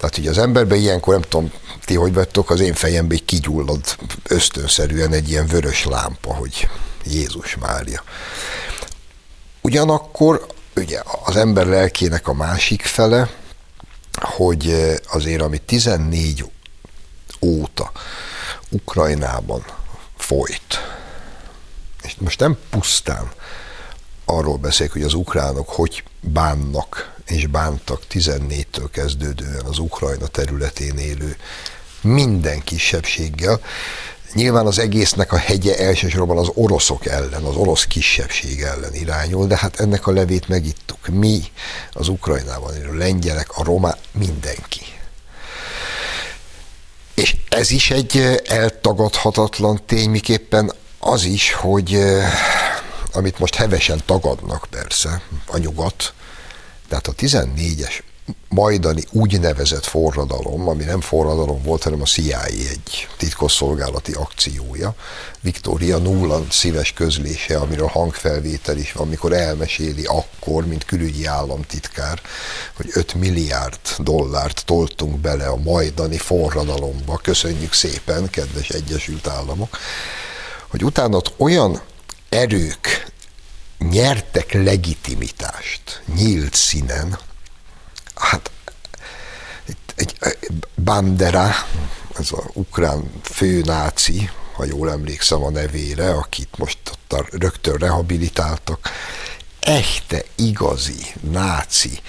Tehát 0.00 0.18
ugye 0.18 0.30
az 0.30 0.38
emberben 0.38 0.78
ilyenkor, 0.78 1.14
nem 1.14 1.22
tudom, 1.22 1.52
ti 1.84 1.94
hogy 1.94 2.12
vettok, 2.12 2.50
az 2.50 2.60
én 2.60 2.74
fejembe 2.74 3.14
egy 3.14 3.24
kigyullad 3.24 3.84
ösztönszerűen 4.22 5.12
egy 5.12 5.30
ilyen 5.30 5.46
vörös 5.46 5.84
lámpa, 5.84 6.34
hogy 6.34 6.68
Jézus 7.04 7.56
Mária. 7.56 8.02
Ugyanakkor 9.60 10.46
ugye 10.76 11.02
az 11.24 11.36
ember 11.36 11.66
lelkének 11.66 12.28
a 12.28 12.32
másik 12.32 12.82
fele, 12.82 13.30
hogy 14.12 14.74
azért, 15.10 15.42
ami 15.42 15.58
14 15.58 16.50
óta 17.40 17.92
Ukrajnában 18.68 19.64
folyt. 20.16 20.78
És 22.02 22.14
most 22.18 22.40
nem 22.40 22.58
pusztán 22.70 23.30
arról 24.24 24.56
beszélek, 24.56 24.92
hogy 24.92 25.02
az 25.02 25.14
ukránok 25.14 25.68
hogy 25.68 26.04
bánnak 26.20 27.18
és 27.30 27.46
bántak 27.46 28.02
14-től 28.10 28.88
kezdődően 28.92 29.64
az 29.64 29.78
Ukrajna 29.78 30.26
területén 30.26 30.98
élő 30.98 31.36
minden 32.00 32.64
kisebbséggel. 32.64 33.60
Nyilván 34.34 34.66
az 34.66 34.78
egésznek 34.78 35.32
a 35.32 35.36
hegye 35.36 35.78
elsősorban 35.78 36.38
az 36.38 36.50
oroszok 36.54 37.06
ellen, 37.06 37.42
az 37.42 37.56
orosz 37.56 37.84
kisebbség 37.84 38.60
ellen 38.60 38.94
irányul, 38.94 39.46
de 39.46 39.56
hát 39.56 39.80
ennek 39.80 40.06
a 40.06 40.12
levét 40.12 40.48
megittuk. 40.48 41.08
Mi, 41.08 41.42
az 41.92 42.08
Ukrajnában 42.08 42.74
élő 42.74 42.96
lengyelek, 42.96 43.56
a 43.56 43.64
roma, 43.64 43.94
mindenki. 44.12 44.82
És 47.14 47.36
ez 47.48 47.70
is 47.70 47.90
egy 47.90 48.40
eltagadhatatlan 48.44 49.80
tény, 49.86 50.10
miképpen 50.10 50.72
az 50.98 51.24
is, 51.24 51.52
hogy 51.52 51.98
amit 53.12 53.38
most 53.38 53.54
hevesen 53.54 54.02
tagadnak 54.06 54.66
persze, 54.70 55.22
a 55.46 55.58
nyugat, 55.58 56.12
tehát 56.90 57.06
a 57.06 57.14
14-es 57.14 58.02
majdani 58.48 59.04
úgynevezett 59.10 59.84
forradalom, 59.84 60.68
ami 60.68 60.84
nem 60.84 61.00
forradalom 61.00 61.62
volt, 61.62 61.82
hanem 61.82 62.00
a 62.00 62.04
CIA 62.04 62.44
egy 62.44 63.08
titkosszolgálati 63.16 64.12
akciója, 64.12 64.94
Victoria 65.40 65.98
Nuland 65.98 66.52
szíves 66.52 66.92
közlése, 66.92 67.56
amiről 67.56 67.86
hangfelvétel 67.86 68.76
is 68.76 68.92
van, 68.92 69.06
amikor 69.06 69.32
elmeséli 69.32 70.04
akkor, 70.04 70.66
mint 70.66 70.84
külügyi 70.84 71.26
államtitkár, 71.26 72.20
hogy 72.76 72.90
5 72.92 73.14
milliárd 73.14 73.80
dollárt 73.98 74.62
toltunk 74.64 75.18
bele 75.18 75.46
a 75.46 75.56
majdani 75.56 76.18
forradalomba, 76.18 77.16
köszönjük 77.22 77.72
szépen, 77.72 78.30
kedves 78.30 78.68
Egyesült 78.68 79.26
Államok, 79.26 79.78
hogy 80.68 80.84
utána 80.84 81.16
ott 81.16 81.32
olyan 81.36 81.80
erők 82.28 83.10
nyertek 83.88 84.52
legitimitást 84.52 86.02
nyílt 86.14 86.54
színen, 86.54 87.18
hát 88.14 88.50
egy, 89.94 90.16
Bandera, 90.74 91.48
ez 92.18 92.28
az 92.30 92.44
ukrán 92.52 93.10
főnáci, 93.22 94.30
ha 94.52 94.64
jól 94.64 94.90
emlékszem 94.90 95.42
a 95.42 95.50
nevére, 95.50 96.10
akit 96.10 96.58
most 96.58 96.78
ott 96.92 97.30
rögtön 97.30 97.74
rehabilitáltak, 97.76 98.90
echte, 99.60 100.24
igazi, 100.34 101.06
náci 101.30 102.00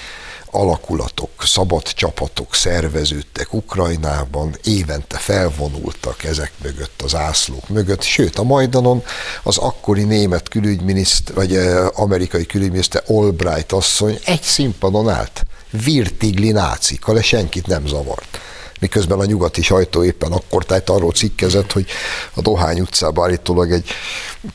alakulatok, 0.51 1.29
szabad 1.39 1.83
csapatok 1.83 2.55
szerveződtek 2.55 3.53
Ukrajnában, 3.53 4.55
évente 4.63 5.17
felvonultak 5.17 6.23
ezek 6.23 6.51
mögött, 6.63 7.01
az 7.01 7.15
ászlók 7.15 7.69
mögött, 7.69 8.01
sőt 8.01 8.37
a 8.37 8.43
Majdanon 8.43 9.03
az 9.43 9.57
akkori 9.57 10.03
német 10.03 10.49
külügyminiszter, 10.49 11.35
vagy 11.35 11.55
amerikai 11.93 12.45
külügyminiszter 12.45 13.03
Albright 13.07 13.71
asszony 13.71 14.19
egy 14.25 14.41
színpadon 14.41 15.09
állt, 15.09 15.43
virtigli 15.69 16.51
nácikkal, 16.51 17.21
senkit 17.21 17.67
nem 17.67 17.87
zavart 17.87 18.39
miközben 18.81 19.19
a 19.19 19.25
nyugati 19.25 19.61
sajtó 19.61 20.03
éppen 20.03 20.31
akkor 20.31 20.65
tájt 20.65 20.89
arról 20.89 21.11
cikkezett, 21.11 21.71
hogy 21.71 21.85
a 22.33 22.41
Dohány 22.41 22.79
utcában 22.79 23.25
állítólag 23.25 23.71
egy 23.71 23.89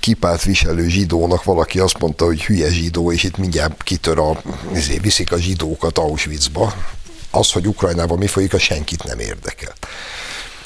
kipát 0.00 0.42
viselő 0.42 0.88
zsidónak 0.88 1.45
valaki 1.45 1.78
azt 1.78 1.99
mondta, 1.99 2.25
hogy 2.25 2.45
hülye 2.45 2.71
zsidó, 2.71 3.12
és 3.12 3.23
itt 3.23 3.37
mindjárt 3.37 3.83
kitör 3.83 4.18
a, 4.18 4.42
ezért 4.73 5.02
viszik 5.02 5.33
a 5.33 5.38
zsidókat 5.38 5.99
Auschwitzba. 5.99 6.75
Az, 7.30 7.52
hogy 7.52 7.66
Ukrajnában 7.66 8.18
mi 8.18 8.26
folyik, 8.26 8.54
a 8.54 8.59
senkit 8.59 9.04
nem 9.04 9.18
érdekel. 9.18 9.73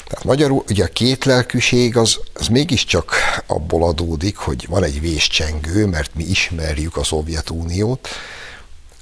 Tehát 0.07 0.25
magyarul 0.25 0.63
ugye 0.69 0.83
a 0.83 0.87
két 0.87 1.25
lelkűség 1.25 1.97
az, 1.97 2.19
az 2.33 2.47
mégiscsak 2.47 3.15
abból 3.47 3.83
adódik, 3.83 4.37
hogy 4.37 4.65
van 4.69 4.83
egy 4.83 5.01
véscsengő, 5.01 5.85
mert 5.85 6.15
mi 6.15 6.23
ismerjük 6.23 6.97
a 6.97 7.03
Szovjetuniót, 7.03 8.07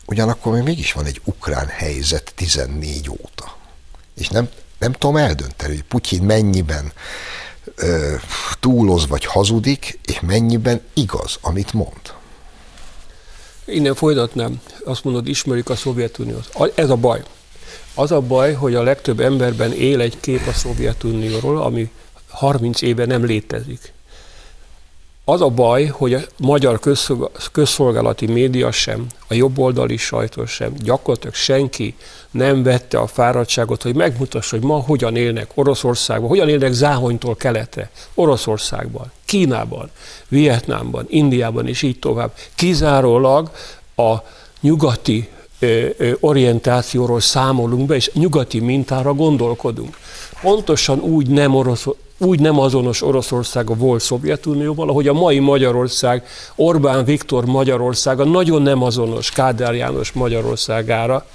ugyanakkor 0.06 0.54
még 0.54 0.64
mégis 0.64 0.94
van 0.94 1.06
egy 1.06 1.22
ukrán 1.24 1.68
helyzet 1.68 2.32
14 2.36 3.10
óta 3.10 3.59
és 4.20 4.28
nem, 4.28 4.50
nem 4.80 4.92
tudom 4.92 5.18
eldönteni, 5.18 5.74
hogy 5.74 5.84
Putyin 5.84 6.24
mennyiben 6.24 6.92
ö, 7.76 8.16
túloz 8.60 9.08
vagy 9.08 9.26
hazudik, 9.26 10.00
és 10.06 10.20
mennyiben 10.20 10.82
igaz, 10.94 11.38
amit 11.42 11.74
mond. 11.74 12.18
Innen 13.66 13.96
folytatnám, 13.96 14.62
azt 14.86 15.04
mondod, 15.04 15.28
ismerjük 15.28 15.70
a 15.70 15.76
Szovjetuniót. 15.76 16.72
Ez 16.76 16.90
a 16.90 16.96
baj. 16.96 17.24
Az 17.94 18.12
a 18.12 18.22
baj, 18.22 18.54
hogy 18.54 18.76
a 18.76 18.84
legtöbb 18.84 19.20
emberben 19.20 19.74
él 19.74 20.02
egy 20.02 20.20
kép 20.20 20.48
a 20.48 20.54
Szovjetunióról, 20.54 21.62
ami 21.62 21.92
30 22.28 22.82
éve 22.82 23.06
nem 23.06 23.26
létezik. 23.26 23.94
Az 25.30 25.42
a 25.42 25.50
baj, 25.50 25.86
hogy 25.86 26.14
a 26.14 26.20
magyar 26.38 26.80
közszolgálati 27.52 28.26
média 28.26 28.72
sem, 28.72 29.06
a 29.28 29.34
jobboldali 29.34 29.98
sajtó 29.98 30.46
sem, 30.46 30.74
gyakorlatilag 30.84 31.36
senki 31.36 31.96
nem 32.32 32.64
vette 32.64 32.98
a 32.98 33.08
fáradtságot, 33.08 33.82
hogy 33.82 33.96
megmutassa, 33.96 34.56
hogy 34.56 34.66
ma 34.66 34.76
hogyan 34.80 35.16
élnek 35.16 35.52
Oroszországban, 35.54 36.30
hogyan 36.30 36.50
élnek 36.50 36.72
Záhonytól 36.72 37.36
keletre, 37.36 37.90
Oroszországban, 38.14 39.12
Kínában, 39.26 39.90
Vietnámban, 40.28 41.06
Indiában 41.10 41.68
és 41.68 41.82
így 41.82 42.00
tovább. 42.00 42.34
Kizárólag 42.56 43.52
a 43.96 44.16
nyugati 44.62 45.30
orientációról 46.20 47.20
számolunk 47.20 47.88
be, 47.88 47.96
és 47.96 48.12
nyugati 48.14 48.60
mintára 48.60 49.14
gondolkodunk. 49.14 49.98
Pontosan 50.42 51.00
úgy 51.00 51.28
nem 51.28 51.56
orosz, 51.56 51.86
úgy 52.20 52.40
nem 52.40 52.60
azonos 52.60 53.02
Oroszország 53.02 53.70
a 53.70 53.74
volt 53.74 54.02
Szovjetunióval, 54.02 54.90
ahogy 54.90 55.08
a 55.08 55.14
mai 55.14 55.40
Magyarország, 55.40 56.24
Orbán 56.56 57.06
Viktor 57.06 57.46
Magyarországa 57.46 58.24
nagyon 58.24 58.62
nem 58.62 58.84
azonos 58.84 59.32
Kádár 59.32 59.76
János 59.76 60.12
Magyarországával, 60.12 61.26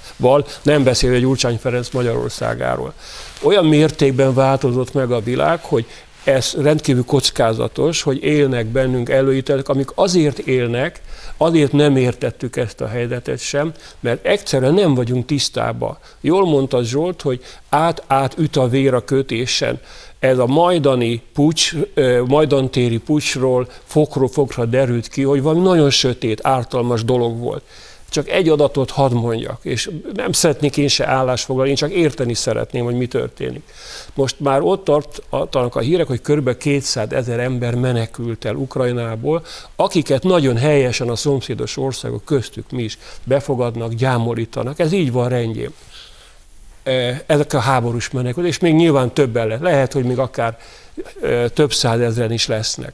nem 0.61 0.83
beszél 0.83 1.13
egy 1.13 1.21
Gyurcsány 1.21 1.57
Ferenc 1.57 1.89
Magyarországáról. 1.89 2.93
Olyan 3.41 3.65
mértékben 3.65 4.33
változott 4.33 4.93
meg 4.93 5.11
a 5.11 5.19
világ, 5.19 5.59
hogy 5.63 5.85
ez 6.23 6.55
rendkívül 6.61 7.05
kockázatos, 7.05 8.01
hogy 8.01 8.23
élnek 8.23 8.65
bennünk 8.65 9.09
előítelek, 9.09 9.69
amik 9.69 9.89
azért 9.95 10.37
élnek, 10.37 11.01
azért 11.37 11.71
nem 11.71 11.95
értettük 11.95 12.55
ezt 12.55 12.81
a 12.81 12.87
helyzetet 12.87 13.39
sem, 13.39 13.73
mert 13.99 14.25
egyszerűen 14.25 14.73
nem 14.73 14.93
vagyunk 14.93 15.25
tisztában. 15.25 15.97
Jól 16.21 16.45
mondta 16.45 16.83
Zsolt, 16.83 17.21
hogy 17.21 17.43
át-át 17.69 18.37
üt 18.37 18.55
a 18.55 18.67
vér 18.67 18.93
a 18.93 19.03
kötésen. 19.03 19.79
Ez 20.25 20.37
a 20.37 20.45
majdani 20.45 21.21
pucs, 21.33 21.73
majdantéri 22.27 22.97
pucsról 22.97 23.67
fokról 23.83 24.27
fokra 24.27 24.65
derült 24.65 25.07
ki, 25.07 25.21
hogy 25.21 25.41
valami 25.41 25.61
nagyon 25.61 25.89
sötét, 25.89 26.39
ártalmas 26.43 27.03
dolog 27.03 27.39
volt. 27.39 27.63
Csak 28.09 28.29
egy 28.29 28.49
adatot 28.49 28.91
hadd 28.91 29.13
mondjak, 29.13 29.59
és 29.61 29.91
nem 30.13 30.31
szeretnék 30.31 30.77
én 30.77 30.87
se 30.87 31.07
állásfoglalni, 31.07 31.69
én 31.69 31.75
csak 31.75 31.91
érteni 31.91 32.33
szeretném, 32.33 32.83
hogy 32.83 32.95
mi 32.95 33.07
történik. 33.07 33.63
Most 34.13 34.39
már 34.39 34.61
ott 34.61 34.83
tartanak 34.83 35.75
a 35.75 35.79
hírek, 35.79 36.07
hogy 36.07 36.21
kb. 36.21 36.57
200 36.57 37.11
ezer 37.11 37.39
ember 37.39 37.75
menekült 37.75 38.45
el 38.45 38.55
Ukrajnából, 38.55 39.45
akiket 39.75 40.23
nagyon 40.23 40.57
helyesen 40.57 41.09
a 41.09 41.15
szomszédos 41.15 41.77
országok 41.77 42.25
köztük 42.25 42.71
mi 42.71 42.83
is 42.83 42.97
befogadnak, 43.23 43.93
gyámolítanak. 43.93 44.79
Ez 44.79 44.91
így 44.91 45.11
van 45.11 45.29
rendjén. 45.29 45.73
Ezek 47.25 47.53
a 47.53 47.59
háborús 47.59 48.09
menekült, 48.09 48.47
és 48.47 48.59
még 48.59 48.75
nyilván 48.75 49.13
többen 49.13 49.47
lehet. 49.47 49.61
Lehet, 49.61 49.93
hogy 49.93 50.03
még 50.03 50.19
akár 50.19 50.57
több 51.53 51.73
százezren 51.73 52.31
is 52.31 52.47
lesznek. 52.47 52.93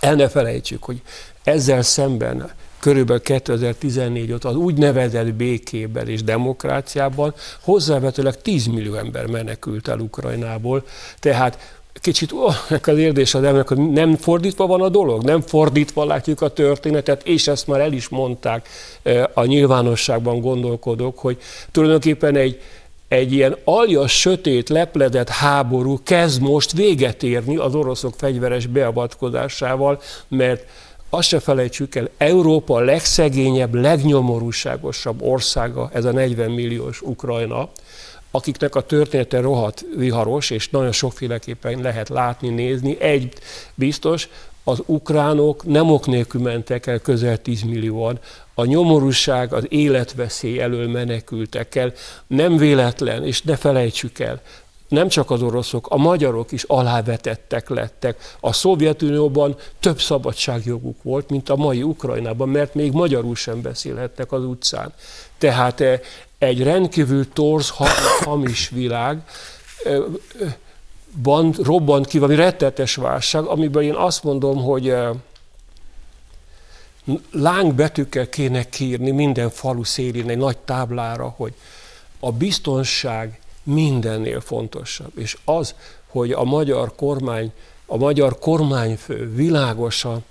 El 0.00 0.14
ne 0.14 0.28
felejtsük, 0.28 0.84
hogy 0.84 1.02
ezzel 1.42 1.82
szemben 1.82 2.50
körülbelül 2.78 3.22
2014 3.22 4.32
óta 4.32 4.48
az 4.48 4.54
úgynevezett 4.54 5.34
békében 5.34 6.08
és 6.08 6.22
demokráciában 6.22 7.34
hozzávetőleg 7.60 8.42
10 8.42 8.66
millió 8.66 8.94
ember 8.94 9.26
menekült 9.26 9.88
el 9.88 9.98
Ukrajnából, 9.98 10.84
tehát 11.18 11.76
kicsit 12.00 12.32
oh, 12.32 12.54
az 12.82 12.98
érdés 12.98 13.34
az 13.34 13.42
emberek, 13.42 13.68
hogy 13.68 13.90
nem 13.90 14.16
fordítva 14.16 14.66
van 14.66 14.82
a 14.82 14.88
dolog, 14.88 15.22
nem 15.22 15.40
fordítva 15.40 16.04
látjuk 16.04 16.40
a 16.40 16.48
történetet, 16.48 17.26
és 17.26 17.48
ezt 17.48 17.66
már 17.66 17.80
el 17.80 17.92
is 17.92 18.08
mondták 18.08 18.68
a 19.34 19.44
nyilvánosságban 19.44 20.40
gondolkodók, 20.40 21.18
hogy 21.18 21.38
tulajdonképpen 21.70 22.36
egy, 22.36 22.60
egy 23.08 23.32
ilyen 23.32 23.56
aljas, 23.64 24.20
sötét, 24.20 24.68
lepledett 24.68 25.28
háború 25.28 26.00
kezd 26.02 26.40
most 26.40 26.72
véget 26.72 27.22
érni 27.22 27.56
az 27.56 27.74
oroszok 27.74 28.14
fegyveres 28.16 28.66
beavatkozásával, 28.66 30.00
mert 30.28 30.64
azt 31.10 31.28
se 31.28 31.40
felejtsük 31.40 31.94
el, 31.94 32.08
Európa 32.18 32.74
a 32.74 32.80
legszegényebb, 32.80 33.74
legnyomorúságosabb 33.74 35.22
országa, 35.22 35.90
ez 35.92 36.04
a 36.04 36.12
40 36.12 36.50
milliós 36.50 37.00
Ukrajna, 37.00 37.68
akiknek 38.30 38.74
a 38.74 38.80
története 38.80 39.40
rohadt 39.40 39.84
viharos, 39.96 40.50
és 40.50 40.68
nagyon 40.68 40.92
sokféleképpen 40.92 41.80
lehet 41.80 42.08
látni, 42.08 42.48
nézni. 42.48 43.00
Egy 43.00 43.32
biztos, 43.74 44.28
az 44.68 44.82
ukránok 44.86 45.64
nem 45.64 45.90
ok 45.90 46.06
nélkül 46.06 46.40
mentek 46.40 46.86
el 46.86 46.98
közel 46.98 47.42
10 47.42 47.62
millióan, 47.62 48.18
a 48.54 48.64
nyomorúság, 48.64 49.52
az 49.52 49.64
életveszély 49.68 50.60
elől 50.60 50.88
menekültek 50.88 51.74
el. 51.74 51.92
Nem 52.26 52.56
véletlen, 52.56 53.24
és 53.24 53.42
ne 53.42 53.56
felejtsük 53.56 54.18
el, 54.18 54.40
nem 54.88 55.08
csak 55.08 55.30
az 55.30 55.42
oroszok, 55.42 55.86
a 55.90 55.96
magyarok 55.96 56.52
is 56.52 56.62
alávetettek 56.62 57.68
lettek. 57.68 58.36
A 58.40 58.52
Szovjetunióban 58.52 59.56
több 59.80 60.00
szabadságjoguk 60.00 61.02
volt, 61.02 61.30
mint 61.30 61.48
a 61.48 61.56
mai 61.56 61.82
Ukrajnában, 61.82 62.48
mert 62.48 62.74
még 62.74 62.92
magyarul 62.92 63.36
sem 63.36 63.62
beszélhettek 63.62 64.32
az 64.32 64.44
utcán. 64.44 64.92
Tehát 65.38 65.80
eh, 65.80 66.00
egy 66.38 66.62
rendkívül 66.62 67.32
torz, 67.32 67.72
hamis 68.24 68.68
világ, 68.68 69.22
van, 71.22 71.54
robbant 71.62 72.06
ki 72.06 72.18
valami 72.18 72.38
rettetes 72.38 72.94
válság, 72.94 73.44
amiben 73.44 73.82
én 73.82 73.94
azt 73.94 74.24
mondom, 74.24 74.62
hogy 74.62 74.88
eh, 74.88 75.10
lángbetűkkel 77.30 78.28
kéne 78.28 78.68
kírni 78.68 79.10
minden 79.10 79.50
falu 79.50 79.84
szélén 79.84 80.30
egy 80.30 80.36
nagy 80.36 80.58
táblára, 80.58 81.34
hogy 81.36 81.54
a 82.20 82.32
biztonság 82.32 83.40
mindennél 83.62 84.40
fontosabb. 84.40 85.12
És 85.18 85.36
az, 85.44 85.74
hogy 86.06 86.32
a 86.32 86.44
magyar 86.44 86.94
kormány, 86.94 87.52
a 87.86 87.96
magyar 87.96 88.38
kormányfő 88.38 89.34
világosan 89.34 90.24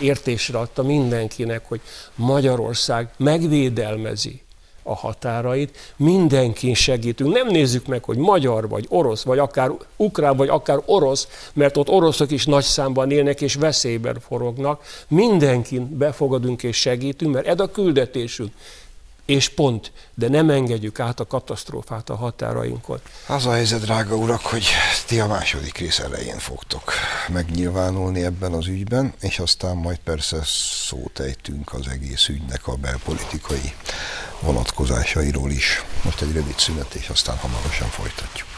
értésre 0.00 0.58
adta 0.58 0.82
mindenkinek, 0.82 1.68
hogy 1.68 1.80
Magyarország 2.14 3.14
megvédelmezi 3.16 4.42
a 4.82 4.94
határait, 4.94 5.94
mindenkin 5.96 6.74
segítünk. 6.74 7.32
Nem 7.32 7.46
nézzük 7.46 7.86
meg, 7.86 8.04
hogy 8.04 8.16
magyar 8.16 8.68
vagy 8.68 8.86
orosz, 8.88 9.22
vagy 9.22 9.38
akár 9.38 9.70
ukrán, 9.96 10.36
vagy 10.36 10.48
akár 10.48 10.82
orosz, 10.84 11.28
mert 11.52 11.76
ott 11.76 11.88
oroszok 11.88 12.30
is 12.30 12.46
nagy 12.46 12.64
számban 12.64 13.10
élnek 13.10 13.40
és 13.40 13.54
veszélyben 13.54 14.16
forognak. 14.28 14.82
Mindenkin 15.08 15.96
befogadunk 15.96 16.62
és 16.62 16.76
segítünk, 16.76 17.34
mert 17.34 17.46
ez 17.46 17.60
a 17.60 17.70
küldetésünk 17.70 18.52
és 19.30 19.48
pont, 19.48 19.92
de 20.14 20.28
nem 20.28 20.50
engedjük 20.50 21.00
át 21.00 21.20
a 21.20 21.26
katasztrófát 21.26 22.10
a 22.10 22.16
határainkon. 22.16 23.00
Az 23.26 23.46
a 23.46 23.52
helyzet, 23.52 23.80
drága 23.80 24.16
urak, 24.16 24.40
hogy 24.40 24.66
ti 25.06 25.20
a 25.20 25.26
második 25.26 25.78
rész 25.78 25.98
elején 25.98 26.38
fogtok 26.38 26.92
megnyilvánulni 27.28 28.24
ebben 28.24 28.52
az 28.52 28.66
ügyben, 28.66 29.14
és 29.20 29.38
aztán 29.38 29.76
majd 29.76 29.98
persze 29.98 30.40
szót 30.44 31.20
ejtünk 31.20 31.72
az 31.72 31.88
egész 31.88 32.28
ügynek 32.28 32.66
a 32.66 32.74
belpolitikai 32.74 33.74
vonatkozásairól 34.40 35.50
is. 35.50 35.84
Most 36.04 36.20
egy 36.20 36.32
rövid 36.32 36.58
szünet, 36.58 36.94
és 36.94 37.08
aztán 37.08 37.36
hamarosan 37.36 37.88
folytatjuk. 37.88 38.48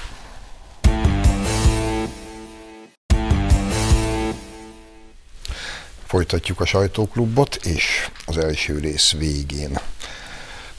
Folytatjuk 6.07 6.61
a 6.61 6.65
sajtóklubot, 6.65 7.55
és 7.55 8.11
az 8.27 8.39
első 8.39 8.79
rész 8.79 9.13
végén 9.13 9.79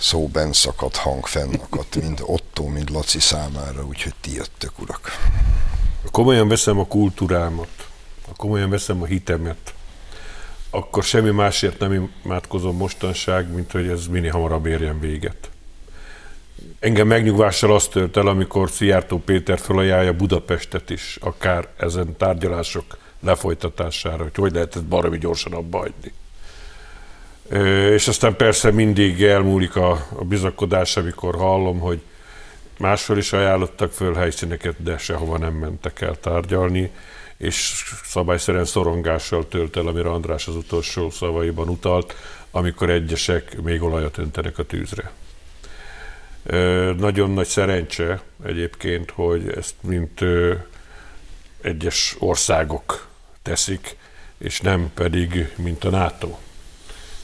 szóben 0.03 0.53
szakadt 0.53 0.95
hang 0.95 1.25
fennakadt, 1.25 1.95
mind 1.95 2.21
Otto, 2.25 2.67
mind 2.67 2.89
Laci 2.89 3.19
számára, 3.19 3.85
úgyhogy 3.85 4.13
ti 4.21 4.33
jöttök, 4.33 4.79
urak. 4.79 5.11
Komolyan 6.11 6.47
veszem 6.47 6.79
a 6.79 6.87
kultúrámat, 6.87 7.87
komolyan 8.35 8.69
veszem 8.69 9.01
a 9.01 9.05
hitemet, 9.05 9.73
akkor 10.69 11.03
semmi 11.03 11.29
másért 11.29 11.79
nem 11.79 12.11
imádkozom 12.23 12.75
mostanság, 12.75 13.53
mint 13.53 13.71
hogy 13.71 13.87
ez 13.87 14.07
minél 14.07 14.31
hamarabb 14.31 14.65
érjen 14.65 14.99
véget. 14.99 15.49
Engem 16.79 17.07
megnyugvással 17.07 17.75
azt 17.75 17.91
tört 17.91 18.17
el, 18.17 18.27
amikor 18.27 18.71
Szijjártó 18.71 19.17
Péter 19.19 19.59
felajánlja 19.59 20.13
Budapestet 20.13 20.89
is, 20.89 21.17
akár 21.21 21.67
ezen 21.77 22.17
tárgyalások 22.17 22.97
lefolytatására, 23.19 24.23
hogy 24.23 24.35
hogy 24.35 24.53
lehet 24.53 24.75
ezt 24.75 24.85
baromi 24.85 25.17
gyorsan 25.17 25.53
abba 25.53 25.77
hagyni. 25.77 26.13
És 27.93 28.07
aztán 28.07 28.35
persze 28.35 28.71
mindig 28.71 29.23
elmúlik 29.23 29.75
a, 29.75 29.91
a 29.91 30.23
bizakodás, 30.23 30.97
amikor 30.97 31.35
hallom, 31.35 31.79
hogy 31.79 32.01
máshol 32.77 33.17
is 33.17 33.33
ajánlottak 33.33 33.91
föl 33.91 34.13
helyszíneket, 34.13 34.83
de 34.83 34.97
sehova 34.97 35.37
nem 35.37 35.53
mentek 35.53 36.01
el 36.01 36.19
tárgyalni, 36.19 36.91
és 37.37 37.83
szabályszerűen 38.03 38.65
szorongással 38.65 39.47
tölt 39.47 39.77
el, 39.77 39.87
amire 39.87 40.09
András 40.09 40.47
az 40.47 40.55
utolsó 40.55 41.09
szavaiban 41.09 41.69
utalt, 41.69 42.15
amikor 42.51 42.89
egyesek 42.89 43.61
még 43.61 43.81
olajat 43.81 44.17
öntenek 44.17 44.57
a 44.57 44.63
tűzre. 44.63 45.11
Nagyon 46.97 47.31
nagy 47.31 47.47
szerencse 47.47 48.21
egyébként, 48.45 49.11
hogy 49.11 49.49
ezt 49.55 49.75
mint 49.81 50.19
egyes 51.61 52.15
országok 52.19 53.07
teszik, 53.41 53.97
és 54.37 54.61
nem 54.61 54.91
pedig 54.93 55.53
mint 55.55 55.83
a 55.83 55.89
NATO 55.89 56.37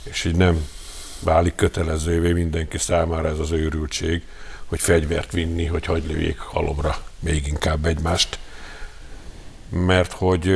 és 0.09 0.23
így 0.23 0.35
nem 0.35 0.67
válik 1.19 1.55
kötelezővé 1.55 2.31
mindenki 2.31 2.77
számára 2.77 3.27
ez 3.27 3.39
az 3.39 3.51
őrültség, 3.51 4.23
hogy 4.65 4.79
fegyvert 4.79 5.31
vinni, 5.31 5.65
hogy 5.65 5.85
hagyd 5.85 6.11
lőjék 6.11 6.37
halomra 6.37 6.95
még 7.19 7.47
inkább 7.47 7.85
egymást. 7.85 8.39
Mert 9.69 10.11
hogy 10.11 10.49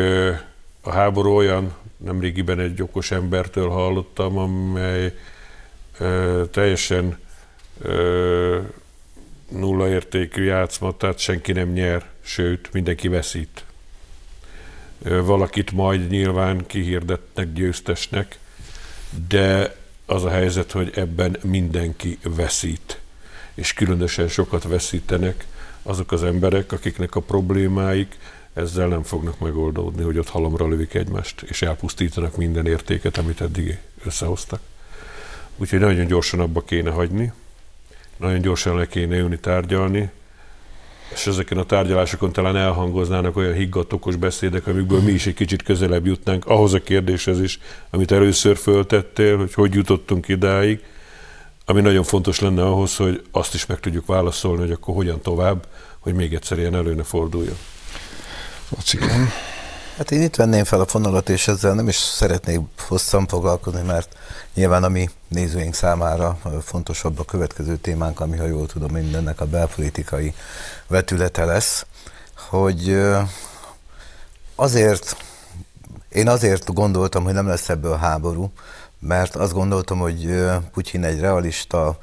a 0.82 0.92
háború 0.92 1.36
olyan, 1.36 1.74
nemrégiben 1.98 2.60
egy 2.60 2.82
okos 2.82 3.12
embertől 3.12 3.70
hallottam, 3.70 4.38
amely 4.38 5.18
ö, 5.98 6.44
teljesen 6.52 7.20
ö, 7.82 8.60
nulla 9.50 9.90
értékű 9.90 10.44
játszma, 10.44 10.98
tehát 10.98 11.20
senki 11.20 11.52
nem 11.52 11.70
nyer, 11.70 12.06
sőt, 12.22 12.74
mindenki 12.74 13.08
veszít. 13.08 13.66
Ö, 15.04 15.24
valakit 15.24 15.72
majd 15.72 16.10
nyilván 16.10 16.66
kihirdetnek 16.66 17.54
győztesnek, 17.54 18.38
de 19.28 19.76
az 20.06 20.24
a 20.24 20.30
helyzet, 20.30 20.72
hogy 20.72 20.92
ebben 20.96 21.38
mindenki 21.44 22.18
veszít, 22.24 23.00
és 23.54 23.74
különösen 23.74 24.28
sokat 24.28 24.64
veszítenek 24.64 25.46
azok 25.84 26.12
az 26.12 26.24
emberek, 26.24 26.72
akiknek 26.72 27.16
a 27.16 27.20
problémáik 27.20 28.18
ezzel 28.54 28.88
nem 28.88 29.04
fognak 29.04 29.40
megoldódni, 29.40 30.04
hogy 30.04 30.18
ott 30.18 30.30
halomra 30.30 30.68
lövik 30.68 30.94
egymást, 30.94 31.42
és 31.42 31.62
elpusztítanak 31.62 32.38
minden 32.38 32.68
értéket, 32.68 33.18
amit 33.18 33.42
eddig 33.42 33.78
összehoztak. 34.06 34.60
Úgyhogy 35.58 35.80
nagyon 35.80 36.06
gyorsan 36.06 36.40
abba 36.40 36.62
kéne 36.62 36.90
hagyni, 36.90 37.34
nagyon 38.18 38.42
gyorsan 38.42 38.78
le 38.78 38.88
kéne 38.88 39.16
jönni 39.16 39.40
tárgyalni, 39.40 40.12
és 41.14 41.28
ezeken 41.28 41.58
a 41.58 41.64
tárgyalásokon 41.64 42.32
talán 42.32 42.58
elhangoznának 42.58 43.38
olyan 43.38 43.54
higgatokos 43.54 44.16
beszédek, 44.16 44.68
amikből 44.68 45.02
mi 45.02 45.12
is 45.12 45.26
egy 45.26 45.34
kicsit 45.34 45.64
közelebb 45.64 46.06
jutnánk 46.06 46.46
ahhoz 46.46 46.74
a 46.74 46.82
kérdéshez 46.82 47.40
is, 47.40 47.60
amit 47.90 48.12
először 48.12 48.58
föltettél, 48.58 49.38
hogy 49.38 49.54
hogy 49.54 49.74
jutottunk 49.74 50.28
idáig, 50.28 50.84
ami 51.66 51.82
nagyon 51.82 52.04
fontos 52.04 52.40
lenne 52.40 52.64
ahhoz, 52.66 52.96
hogy 52.96 53.24
azt 53.32 53.54
is 53.54 53.66
meg 53.66 53.80
tudjuk 53.80 54.06
válaszolni, 54.06 54.62
hogy 54.62 54.72
akkor 54.72 54.96
hogyan 54.96 55.22
tovább, 55.22 55.68
hogy 56.00 56.14
még 56.14 56.34
egyszer 56.34 56.58
ilyen 56.58 56.76
előne 56.76 57.04
forduljon. 57.04 57.58
Lacikám. 58.70 59.30
Hát 59.98 60.12
én 60.12 60.22
itt 60.22 60.36
venném 60.36 60.64
fel 60.64 60.80
a 60.80 60.86
fonalat, 60.86 61.30
és 61.30 61.48
ezzel 61.48 61.74
nem 61.74 61.88
is 61.88 61.96
szeretnék 61.96 62.60
hosszan 62.88 63.28
foglalkozni, 63.28 63.82
mert 63.82 64.16
nyilván 64.54 64.84
a 64.84 64.90
mi 64.90 65.10
nézőink 65.28 65.74
számára 65.74 66.38
fontosabb 66.64 67.20
a 67.20 67.24
következő 67.24 67.78
témánk, 67.78 68.20
ami, 68.20 68.38
ha 68.38 68.46
jól 68.46 68.68
tudom, 68.68 68.92
mindennek 68.92 69.42
a 69.42 69.46
belpolitikai 69.46 70.34
vetülete 70.88 71.46
lesz, 71.46 71.86
hogy 72.50 73.02
azért, 74.56 75.16
én 76.10 76.28
azért 76.28 76.74
gondoltam, 76.74 77.24
hogy 77.24 77.34
nem 77.34 77.48
lesz 77.48 77.70
ebből 77.70 77.98
háború, 77.98 78.52
mert 79.00 79.36
azt 79.36 79.54
gondoltam, 79.54 80.00
hogy 80.00 80.46
Putyin 80.72 81.04
egy 81.04 81.20
realista 81.20 81.98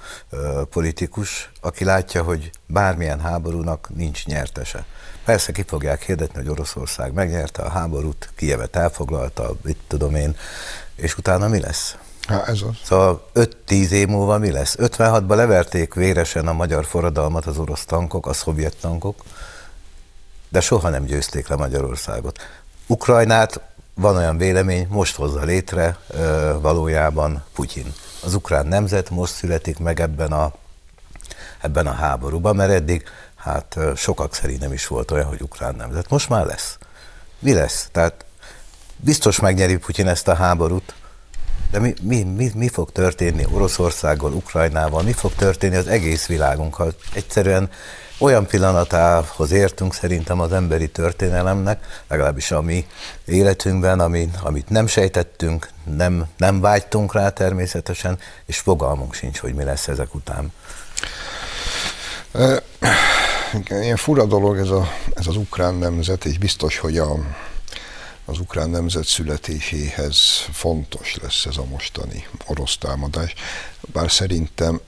politikus, 0.71 1.51
aki 1.61 1.85
látja, 1.85 2.23
hogy 2.23 2.51
bármilyen 2.67 3.21
háborúnak 3.21 3.89
nincs 3.95 4.27
nyertese. 4.27 4.85
Persze 5.31 5.53
ki 5.53 5.65
fogják 5.67 6.03
hirdetni, 6.03 6.39
hogy 6.39 6.49
Oroszország 6.49 7.13
megnyerte 7.13 7.63
a 7.63 7.69
háborút, 7.69 8.31
Kijevet 8.37 8.77
elfoglalta, 8.77 9.55
mit 9.63 9.77
tudom 9.87 10.15
én, 10.15 10.37
és 10.97 11.17
utána 11.17 11.49
mi 11.49 11.61
lesz? 11.61 11.97
Há, 12.27 12.45
ez 12.45 12.61
az. 12.63 12.77
Szóval 12.85 13.31
5-10 13.35 13.91
év 13.91 14.09
múlva 14.09 14.39
mi 14.39 14.51
lesz? 14.51 14.77
56-ban 14.79 15.37
leverték 15.37 15.95
véresen 15.95 16.49
a 16.49 16.53
magyar 16.53 16.85
forradalmat 16.85 17.47
az 17.47 17.59
orosz 17.59 17.85
tankok, 17.85 18.27
a 18.27 18.33
szovjet 18.33 18.77
tankok, 18.81 19.23
de 20.49 20.61
soha 20.61 20.89
nem 20.89 21.05
győzték 21.05 21.49
le 21.49 21.57
Magyarországot. 21.57 22.39
Ukrajnát 22.87 23.61
van 23.95 24.17
olyan 24.17 24.37
vélemény, 24.37 24.87
most 24.89 25.17
hozza 25.17 25.43
létre 25.43 25.99
valójában 26.61 27.45
Putyin. 27.55 27.93
Az 28.25 28.35
ukrán 28.35 28.67
nemzet 28.67 29.11
most 29.11 29.33
születik 29.33 29.79
meg 29.79 30.01
ebben 30.01 30.33
a, 30.33 30.53
ebben 31.61 31.87
a 31.87 31.93
háborúban, 31.93 32.57
mert 32.57 32.71
eddig 32.71 33.05
hát 33.41 33.77
sokak 33.97 34.35
szerint 34.35 34.61
nem 34.61 34.73
is 34.73 34.87
volt 34.87 35.11
olyan, 35.11 35.27
hogy 35.27 35.43
ukrán 35.43 35.75
nemzet. 35.75 36.11
Most 36.11 36.29
már 36.29 36.47
lesz. 36.47 36.79
Mi 37.39 37.53
lesz? 37.53 37.89
Tehát 37.93 38.25
biztos 38.97 39.41
megnyeri 39.41 39.77
Putyin 39.77 40.09
ezt 40.09 40.29
a 40.29 40.35
háborút, 40.35 40.95
de 41.71 41.79
mi, 41.79 41.95
mi, 42.03 42.23
mi, 42.23 42.51
mi 42.55 42.69
fog 42.69 42.93
történni 42.93 43.47
Oroszországgal, 43.51 44.33
Ukrajnával, 44.33 45.03
mi 45.03 45.13
fog 45.13 45.35
történni 45.35 45.77
az 45.77 45.87
egész 45.87 46.27
világunkkal? 46.27 46.95
Egyszerűen 47.15 47.71
olyan 48.19 48.47
pillanatához 48.47 49.51
értünk 49.51 49.95
szerintem 49.95 50.41
az 50.41 50.53
emberi 50.53 50.89
történelemnek, 50.89 52.03
legalábbis 52.09 52.51
a 52.51 52.61
mi 52.61 52.87
életünkben, 53.25 54.01
ami, 54.01 54.31
amit 54.43 54.69
nem 54.69 54.87
sejtettünk, 54.87 55.69
nem, 55.97 56.27
nem 56.37 56.61
vágytunk 56.61 57.15
rá 57.15 57.29
természetesen, 57.29 58.19
és 58.47 58.59
fogalmunk 58.59 59.15
sincs, 59.15 59.39
hogy 59.39 59.55
mi 59.55 59.65
lesz 59.65 59.89
ezek 59.89 60.15
után. 60.15 60.53
Ilyen 63.69 63.97
fura 63.97 64.27
dolog 64.27 64.59
ez, 64.59 64.69
a, 64.69 64.89
ez 65.15 65.27
az 65.27 65.37
ukrán 65.37 65.75
nemzet, 65.75 66.25
és 66.25 66.39
biztos, 66.39 66.79
hogy 66.79 66.99
a, 66.99 67.13
az 68.25 68.39
ukrán 68.39 68.71
nemzet 68.71 69.07
születéséhez 69.07 70.19
fontos 70.53 71.17
lesz 71.23 71.45
ez 71.45 71.57
a 71.57 71.65
mostani 71.65 72.27
orosz 72.47 72.77
támadás, 72.79 73.35
bár 73.93 74.11
szerintem 74.11 74.81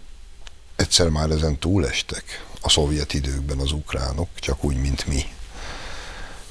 egyszer 0.77 1.09
már 1.09 1.31
ezen 1.31 1.59
túlestek 1.59 2.45
a 2.61 2.69
szovjet 2.69 3.15
időkben 3.15 3.59
az 3.59 3.73
ukránok, 3.73 4.29
csak 4.35 4.65
úgy, 4.65 4.77
mint 4.77 5.07
mi. 5.07 5.25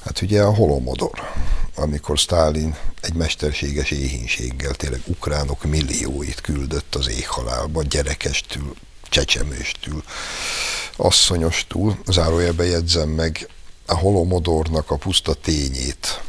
Hát 0.04 0.20
ugye 0.20 0.42
a 0.42 0.54
holomodor, 0.54 1.32
amikor 1.74 2.18
Stálin 2.18 2.76
egy 3.00 3.14
mesterséges 3.14 3.90
éhínséggel 3.90 4.74
tényleg 4.74 5.00
ukránok 5.06 5.64
millióit 5.64 6.40
küldött 6.40 6.94
az 6.94 7.08
éhhalálba, 7.08 7.82
gyerekestül, 7.82 8.74
csecsemőstül, 9.08 10.02
asszonyostól, 10.96 11.98
zárójelbe 12.06 12.64
jegyzem 12.64 13.08
meg 13.08 13.48
a 13.86 13.96
holomodornak 13.96 14.90
a 14.90 14.96
puszta 14.96 15.34
tényét, 15.34 16.22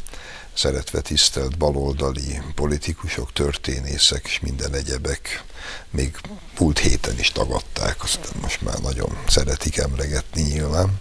szeretve 0.54 1.02
tisztelt 1.02 1.58
baloldali 1.58 2.42
politikusok, 2.56 3.34
történészek 3.34 4.26
és 4.26 4.40
minden 4.40 4.74
egyebek 4.74 5.44
még 5.90 6.16
múlt 6.60 6.80
héten 6.80 7.20
is 7.20 7.32
tagadták, 7.32 8.04
aztán 8.04 8.34
most 8.42 8.62
már 8.62 8.80
nagyon 8.80 9.18
szeretik 9.28 9.78
emlegetni 9.78 10.42
nyilván, 10.42 11.00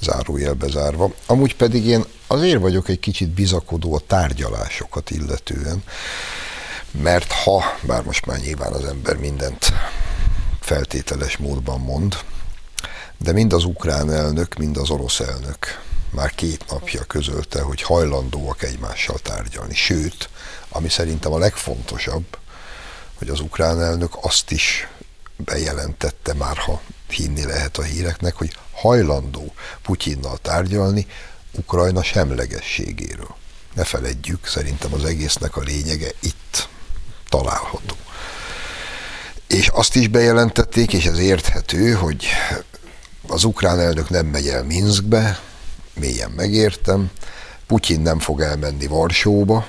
zárójelbe 0.00 0.68
zárva. 0.68 1.12
Amúgy 1.26 1.56
pedig 1.56 1.84
én 1.84 2.04
azért 2.26 2.60
vagyok 2.60 2.88
egy 2.88 3.00
kicsit 3.00 3.28
bizakodó 3.28 3.94
a 3.94 4.00
tárgyalásokat 4.06 5.10
illetően, 5.10 5.82
mert 6.90 7.32
ha, 7.32 7.62
bár 7.82 8.02
most 8.02 8.26
már 8.26 8.38
nyilván 8.38 8.72
az 8.72 8.84
ember 8.84 9.16
mindent 9.16 9.72
feltételes 10.60 11.36
módban 11.36 11.80
mond, 11.80 12.18
de 13.18 13.32
mind 13.32 13.52
az 13.52 13.64
ukrán 13.64 14.12
elnök, 14.12 14.54
mind 14.54 14.76
az 14.76 14.90
orosz 14.90 15.20
elnök 15.20 15.86
már 16.10 16.34
két 16.34 16.64
napja 16.68 17.04
közölte, 17.04 17.60
hogy 17.60 17.82
hajlandóak 17.82 18.62
egymással 18.62 19.18
tárgyalni. 19.18 19.74
Sőt, 19.74 20.28
ami 20.68 20.88
szerintem 20.88 21.32
a 21.32 21.38
legfontosabb, 21.38 22.38
hogy 23.14 23.28
az 23.28 23.40
ukrán 23.40 23.82
elnök 23.82 24.12
azt 24.20 24.50
is 24.50 24.88
bejelentette 25.36 26.34
már, 26.34 26.56
ha 26.56 26.80
hinni 27.08 27.44
lehet 27.44 27.78
a 27.78 27.82
híreknek, 27.82 28.34
hogy 28.34 28.56
hajlandó 28.72 29.52
Putyinnal 29.82 30.38
tárgyalni 30.42 31.06
Ukrajna 31.52 32.02
semlegességéről. 32.02 33.34
Ne 33.74 33.84
feledjük, 33.84 34.46
szerintem 34.46 34.94
az 34.94 35.04
egésznek 35.04 35.56
a 35.56 35.60
lényege 35.60 36.10
itt 36.20 36.68
található. 37.28 37.96
És 39.46 39.68
azt 39.68 39.94
is 39.94 40.08
bejelentették, 40.08 40.92
és 40.92 41.06
ez 41.06 41.18
érthető, 41.18 41.92
hogy 41.92 42.26
az 43.28 43.44
ukrán 43.44 43.80
elnök 43.80 44.10
nem 44.10 44.26
megy 44.26 44.48
el 44.48 44.64
Minskbe, 44.64 45.40
mélyen 45.94 46.30
megértem, 46.30 47.10
Putyin 47.66 48.00
nem 48.00 48.18
fog 48.18 48.40
elmenni 48.40 48.86
Varsóba, 48.86 49.66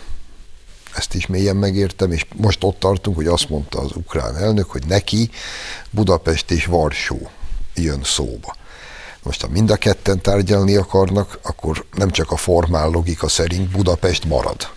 ezt 0.96 1.14
is 1.14 1.28
mélyen 1.28 1.56
megértem, 1.56 2.12
és 2.12 2.26
most 2.36 2.64
ott 2.64 2.80
tartunk, 2.80 3.16
hogy 3.16 3.28
azt 3.28 3.50
mondta 3.50 3.80
az 3.80 3.92
ukrán 3.96 4.38
elnök, 4.38 4.72
hogy 4.72 4.86
neki 4.88 5.30
Budapest 5.90 6.52
és 6.52 6.66
Varsó 6.66 7.30
jön 7.76 8.04
szóba. 8.04 8.56
Most, 9.24 9.42
ha 9.42 9.48
mind 9.48 9.72
a 9.72 9.76
ketten 9.76 10.22
tárgyalni 10.22 10.76
akarnak, 10.76 11.40
akkor 11.44 11.86
nem 11.94 12.10
csak 12.10 12.32
a 12.32 12.38
formál 12.38 12.90
logika 12.90 13.28
szerint 13.28 13.72
Budapest 13.72 14.26
marad. 14.26 14.70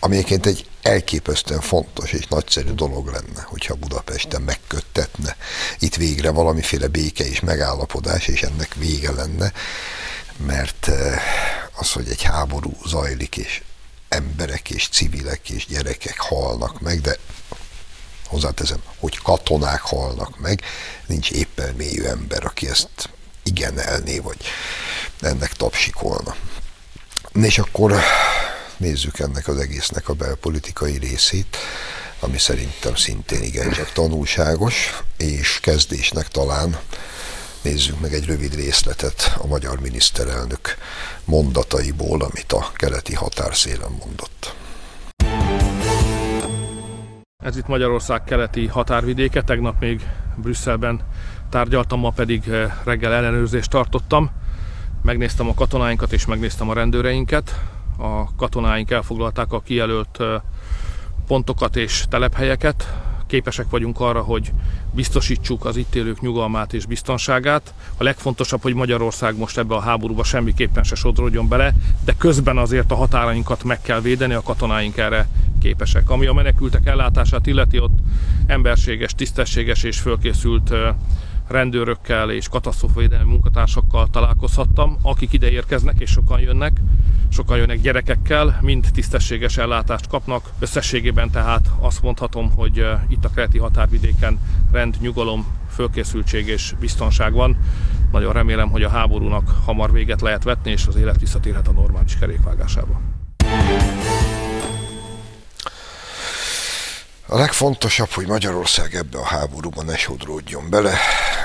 Ami 0.00 0.14
egyébként 0.14 0.46
egy 0.46 0.67
elképesztően 0.82 1.60
fontos 1.60 2.12
és 2.12 2.26
nagyszerű 2.26 2.70
dolog 2.70 3.06
lenne, 3.06 3.42
hogyha 3.42 3.74
Budapesten 3.74 4.42
megköttetne 4.42 5.36
itt 5.78 5.94
végre 5.94 6.30
valamiféle 6.30 6.86
béke 6.86 7.24
és 7.24 7.40
megállapodás, 7.40 8.26
és 8.26 8.42
ennek 8.42 8.74
vége 8.74 9.12
lenne, 9.12 9.52
mert 10.36 10.88
eh, 10.88 11.22
az, 11.74 11.92
hogy 11.92 12.08
egy 12.08 12.22
háború 12.22 12.72
zajlik, 12.86 13.36
és 13.36 13.62
emberek 14.08 14.70
és 14.70 14.88
civilek 14.88 15.50
és 15.50 15.66
gyerekek 15.66 16.18
halnak 16.18 16.80
meg, 16.80 17.00
de 17.00 17.16
hozzáteszem, 18.26 18.82
hogy 18.98 19.18
katonák 19.18 19.80
halnak 19.80 20.38
meg, 20.38 20.62
nincs 21.06 21.30
éppen 21.30 21.74
mélyű 21.74 22.02
ember, 22.02 22.44
aki 22.44 22.68
ezt 22.68 23.10
igenelné, 23.42 24.18
vagy 24.18 24.36
ennek 25.20 25.52
tapsikolna. 25.52 26.36
És 27.32 27.58
akkor 27.58 28.00
nézzük 28.78 29.18
ennek 29.18 29.48
az 29.48 29.58
egésznek 29.58 30.08
a 30.08 30.12
belpolitikai 30.14 30.98
részét, 30.98 31.56
ami 32.20 32.38
szerintem 32.38 32.94
szintén 32.94 33.42
igencsak 33.42 33.92
tanulságos, 33.92 35.02
és 35.16 35.60
kezdésnek 35.60 36.28
talán 36.28 36.76
nézzük 37.62 38.00
meg 38.00 38.12
egy 38.12 38.26
rövid 38.26 38.54
részletet 38.54 39.36
a 39.38 39.46
magyar 39.46 39.80
miniszterelnök 39.80 40.76
mondataiból, 41.24 42.22
amit 42.22 42.52
a 42.52 42.70
keleti 42.74 43.14
határszélen 43.14 43.90
mondott. 43.98 44.54
Ez 47.44 47.56
itt 47.56 47.66
Magyarország 47.66 48.24
keleti 48.24 48.66
határvidéke, 48.66 49.42
tegnap 49.42 49.80
még 49.80 50.06
Brüsszelben 50.36 51.00
tárgyaltam, 51.50 52.00
ma 52.00 52.10
pedig 52.10 52.48
eh, 52.48 52.72
reggel 52.84 53.12
ellenőrzést 53.12 53.70
tartottam. 53.70 54.30
Megnéztem 55.02 55.48
a 55.48 55.54
katonáinkat 55.54 56.12
és 56.12 56.26
megnéztem 56.26 56.68
a 56.68 56.74
rendőreinket. 56.74 57.60
A 58.00 58.34
katonáink 58.36 58.90
elfoglalták 58.90 59.52
a 59.52 59.60
kijelölt 59.60 60.18
pontokat 61.26 61.76
és 61.76 62.04
telephelyeket, 62.08 62.94
képesek 63.26 63.70
vagyunk 63.70 64.00
arra, 64.00 64.22
hogy 64.22 64.52
biztosítsuk 64.90 65.64
az 65.64 65.76
itt 65.76 65.94
élők 65.94 66.20
nyugalmát 66.20 66.72
és 66.72 66.86
biztonságát. 66.86 67.74
A 67.96 68.02
legfontosabb, 68.02 68.62
hogy 68.62 68.74
Magyarország 68.74 69.36
most 69.38 69.58
ebbe 69.58 69.74
a 69.74 69.80
háborúba 69.80 70.24
semmiképpen 70.24 70.82
se 70.82 70.94
sodródjon 70.94 71.48
bele, 71.48 71.74
de 72.04 72.14
közben 72.18 72.58
azért 72.58 72.90
a 72.90 72.94
határainkat 72.94 73.64
meg 73.64 73.80
kell 73.80 74.00
védeni, 74.00 74.34
a 74.34 74.42
katonáink 74.42 74.96
erre 74.96 75.28
képesek. 75.60 76.10
Ami 76.10 76.26
a 76.26 76.32
menekültek 76.32 76.86
ellátását 76.86 77.46
illeti, 77.46 77.78
ott 77.78 77.98
emberséges, 78.46 79.14
tisztességes 79.14 79.82
és 79.82 79.98
fölkészült 79.98 80.72
rendőrökkel 81.48 82.30
és 82.30 82.48
katasztrófavédelmi 82.48 83.30
munkatársakkal 83.30 84.08
találkozhattam, 84.10 84.96
akik 85.02 85.32
ide 85.32 85.50
érkeznek 85.50 86.00
és 86.00 86.10
sokan 86.10 86.40
jönnek, 86.40 86.80
sokan 87.28 87.56
jönnek 87.56 87.80
gyerekekkel, 87.80 88.58
mind 88.62 88.86
tisztességes 88.92 89.56
ellátást 89.56 90.06
kapnak. 90.06 90.50
Összességében 90.58 91.30
tehát 91.30 91.70
azt 91.80 92.02
mondhatom, 92.02 92.50
hogy 92.50 92.86
itt 93.08 93.24
a 93.24 93.28
Kreti 93.28 93.58
határvidéken 93.58 94.38
rend, 94.72 94.96
nyugalom, 95.00 95.46
fölkészültség 95.70 96.46
és 96.46 96.74
biztonság 96.80 97.32
van. 97.32 97.56
Nagyon 98.12 98.32
remélem, 98.32 98.68
hogy 98.70 98.82
a 98.82 98.88
háborúnak 98.88 99.54
hamar 99.64 99.92
véget 99.92 100.20
lehet 100.20 100.42
vetni, 100.44 100.70
és 100.70 100.86
az 100.86 100.96
élet 100.96 101.20
visszatérhet 101.20 101.68
a 101.68 101.72
normális 101.72 102.18
kerékvágásába. 102.18 103.00
A 107.30 107.38
legfontosabb, 107.38 108.10
hogy 108.10 108.26
Magyarország 108.26 108.94
ebbe 108.94 109.18
a 109.18 109.24
háborúba 109.24 109.82
ne 109.82 109.96
sodródjon 109.96 110.70
bele, 110.70 110.98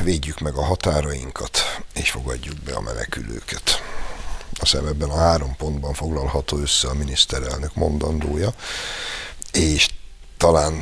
védjük 0.04 0.40
meg 0.40 0.56
a 0.56 0.64
határainkat, 0.64 1.82
és 1.94 2.10
fogadjuk 2.10 2.56
be 2.60 2.74
a 2.74 2.82
menekülőket. 2.82 3.82
Azt 4.60 4.74
ebben 4.74 5.10
a 5.10 5.18
három 5.18 5.56
pontban 5.56 5.94
foglalható 5.94 6.58
össze 6.58 6.88
a 6.88 6.94
miniszterelnök 6.94 7.76
mondandója, 7.76 8.54
és 9.52 9.90
talán 10.38 10.82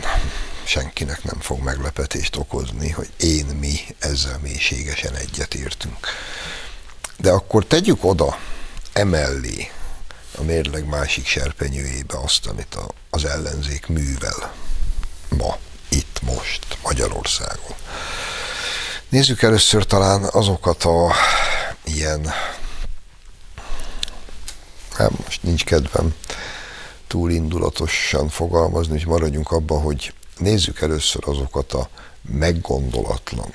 senkinek 0.64 1.24
nem 1.24 1.40
fog 1.40 1.64
meglepetést 1.64 2.36
okozni, 2.36 2.90
hogy 2.90 3.10
én 3.20 3.46
mi 3.46 3.80
ezzel 4.00 4.40
mélységesen 4.42 5.16
egyetértünk. 5.16 6.08
De 7.18 7.32
akkor 7.32 7.66
tegyük 7.66 8.04
oda 8.04 8.38
emellé 8.94 9.72
a 10.38 10.42
mérleg 10.42 10.86
másik 10.86 11.26
serpenyőjébe 11.26 12.18
azt, 12.18 12.46
amit 12.46 12.76
a, 12.76 12.88
az 13.10 13.26
ellenzék 13.26 13.88
művel 13.88 14.70
ma, 15.38 15.58
itt, 15.89 16.22
most, 16.22 16.78
Magyarországon. 16.84 17.76
Nézzük 19.10 19.41
először 19.41 19.86
talán 19.86 20.24
azokat 20.24 20.84
a 20.84 21.13
ilyen, 21.84 22.32
hát 24.91 25.12
most 25.26 25.44
nincs 25.44 25.63
kedvem 25.63 26.15
túl 27.08 27.32
indulatosan 27.32 28.30
fogalmazni, 28.30 28.91
hogy 28.91 29.08
maradjunk 29.08 29.52
abban, 29.52 29.82
hogy 29.82 30.13
nézzük 30.38 30.82
először 30.82 31.22
azokat 31.26 31.74
a 31.74 31.89
meggondolatlan 32.22 33.54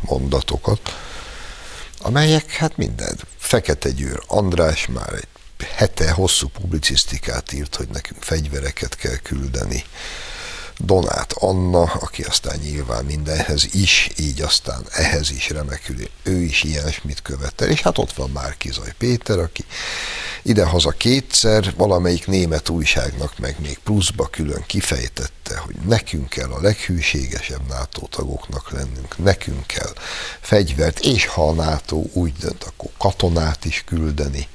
mondatokat, 0.00 0.80
amelyek 1.98 2.50
hát 2.50 2.76
minden. 2.76 3.18
Fekete 3.38 3.90
Győr 3.90 4.22
András 4.26 4.86
már 4.86 5.12
egy 5.12 5.28
hete 5.74 6.10
hosszú 6.10 6.48
publicisztikát 6.48 7.52
írt, 7.52 7.74
hogy 7.74 7.88
nekünk 7.88 8.22
fegyvereket 8.22 8.96
kell 8.96 9.16
küldeni 9.16 9.84
Donát 10.78 11.32
Anna, 11.32 11.82
aki 11.82 12.22
aztán 12.22 12.58
nyilván 12.58 13.04
mindenhez 13.04 13.74
is, 13.74 14.10
így 14.16 14.42
aztán 14.42 14.86
ehhez 14.90 15.30
is 15.30 15.50
remekül, 15.50 15.96
ő 16.22 16.40
is 16.40 16.62
ilyesmit 16.62 17.22
követel, 17.22 17.68
és 17.68 17.80
hát 17.80 17.98
ott 17.98 18.12
van 18.12 18.30
már 18.30 18.56
Kizaj 18.56 18.94
Péter, 18.98 19.38
aki 19.38 19.64
idehaza 20.42 20.90
kétszer, 20.90 21.72
valamelyik 21.76 22.26
német 22.26 22.68
újságnak 22.68 23.38
meg 23.38 23.56
még 23.60 23.78
pluszba 23.78 24.26
külön 24.26 24.64
kifejtette, 24.66 25.56
hogy 25.56 25.74
nekünk 25.74 26.28
kell 26.28 26.50
a 26.50 26.60
leghűségesebb 26.60 27.68
NATO 27.68 28.06
tagoknak 28.06 28.70
lennünk, 28.70 29.18
nekünk 29.18 29.66
kell 29.66 29.92
fegyvert, 30.40 30.98
és 30.98 31.26
ha 31.26 31.48
a 31.48 31.52
NATO 31.52 32.02
úgy 32.12 32.32
dönt, 32.32 32.64
akkor 32.64 32.90
katonát 32.98 33.64
is 33.64 33.82
küldeni 33.86 34.48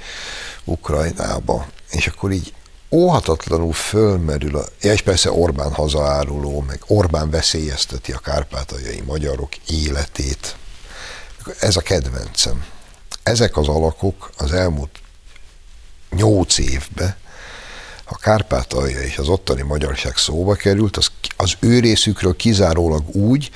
Ukrajnába, 0.63 1.67
és 1.91 2.08
akkor 2.08 2.32
így 2.32 2.53
óhatatlanul 2.91 3.73
fölmerül, 3.73 4.56
a, 4.56 4.65
és 4.82 5.02
persze 5.02 5.32
Orbán 5.32 5.73
hazaáruló, 5.73 6.62
meg 6.62 6.84
Orbán 6.88 7.30
veszélyezteti 7.30 8.12
a 8.12 8.17
kárpátaljai 8.17 9.02
magyarok 9.06 9.56
életét. 9.56 10.56
Ez 11.60 11.75
a 11.75 11.82
kedvencem. 11.82 12.65
Ezek 13.23 13.58
az 13.58 13.67
alakok 13.67 14.30
az 14.38 14.52
elmúlt 14.52 14.99
nyolc 16.10 16.58
évben, 16.58 17.15
a 18.12 18.17
Kárpátalja 18.17 19.02
és 19.02 19.17
az 19.17 19.28
ottani 19.28 19.62
magyarság 19.62 20.17
szóba 20.17 20.54
került, 20.54 20.97
az, 20.97 21.08
az 21.38 21.54
ő 21.60 21.80
részükről 21.80 22.36
kizárólag 22.36 23.15
úgy, 23.15 23.49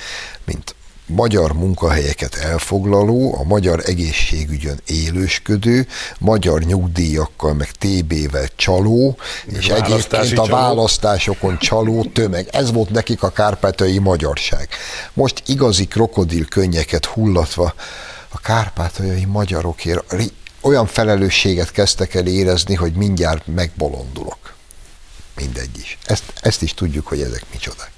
mint 0.43 0.75
magyar 1.13 1.53
munkahelyeket 1.53 2.35
elfoglaló, 2.35 3.35
a 3.39 3.43
magyar 3.43 3.81
egészségügyön 3.85 4.79
élősködő, 4.85 5.87
magyar 6.19 6.61
nyugdíjakkal, 6.61 7.53
meg 7.53 7.71
TB-vel 7.71 8.47
csaló, 8.55 9.17
és 9.45 9.67
egyébként 9.67 10.37
a 10.37 10.45
választásokon 10.45 11.57
csaló 11.57 12.03
tömeg. 12.03 12.47
Ez 12.51 12.71
volt 12.71 12.89
nekik 12.89 13.23
a 13.23 13.29
kárpátai 13.29 13.97
magyarság. 13.97 14.67
Most 15.13 15.43
igazi 15.45 15.87
krokodil 15.87 16.45
könnyeket 16.45 17.05
hullatva 17.05 17.73
a 18.29 18.39
kárpátai 18.39 19.25
magyarokért 19.25 20.15
olyan 20.61 20.85
felelősséget 20.85 21.71
kezdtek 21.71 22.13
el 22.13 22.27
érezni, 22.27 22.75
hogy 22.75 22.93
mindjárt 22.93 23.47
megbolondulok. 23.47 24.53
Mindegy 25.35 25.77
is. 25.77 25.97
Ezt, 26.05 26.23
ezt 26.41 26.61
is 26.61 26.73
tudjuk, 26.73 27.07
hogy 27.07 27.21
ezek 27.21 27.45
micsodák. 27.51 27.91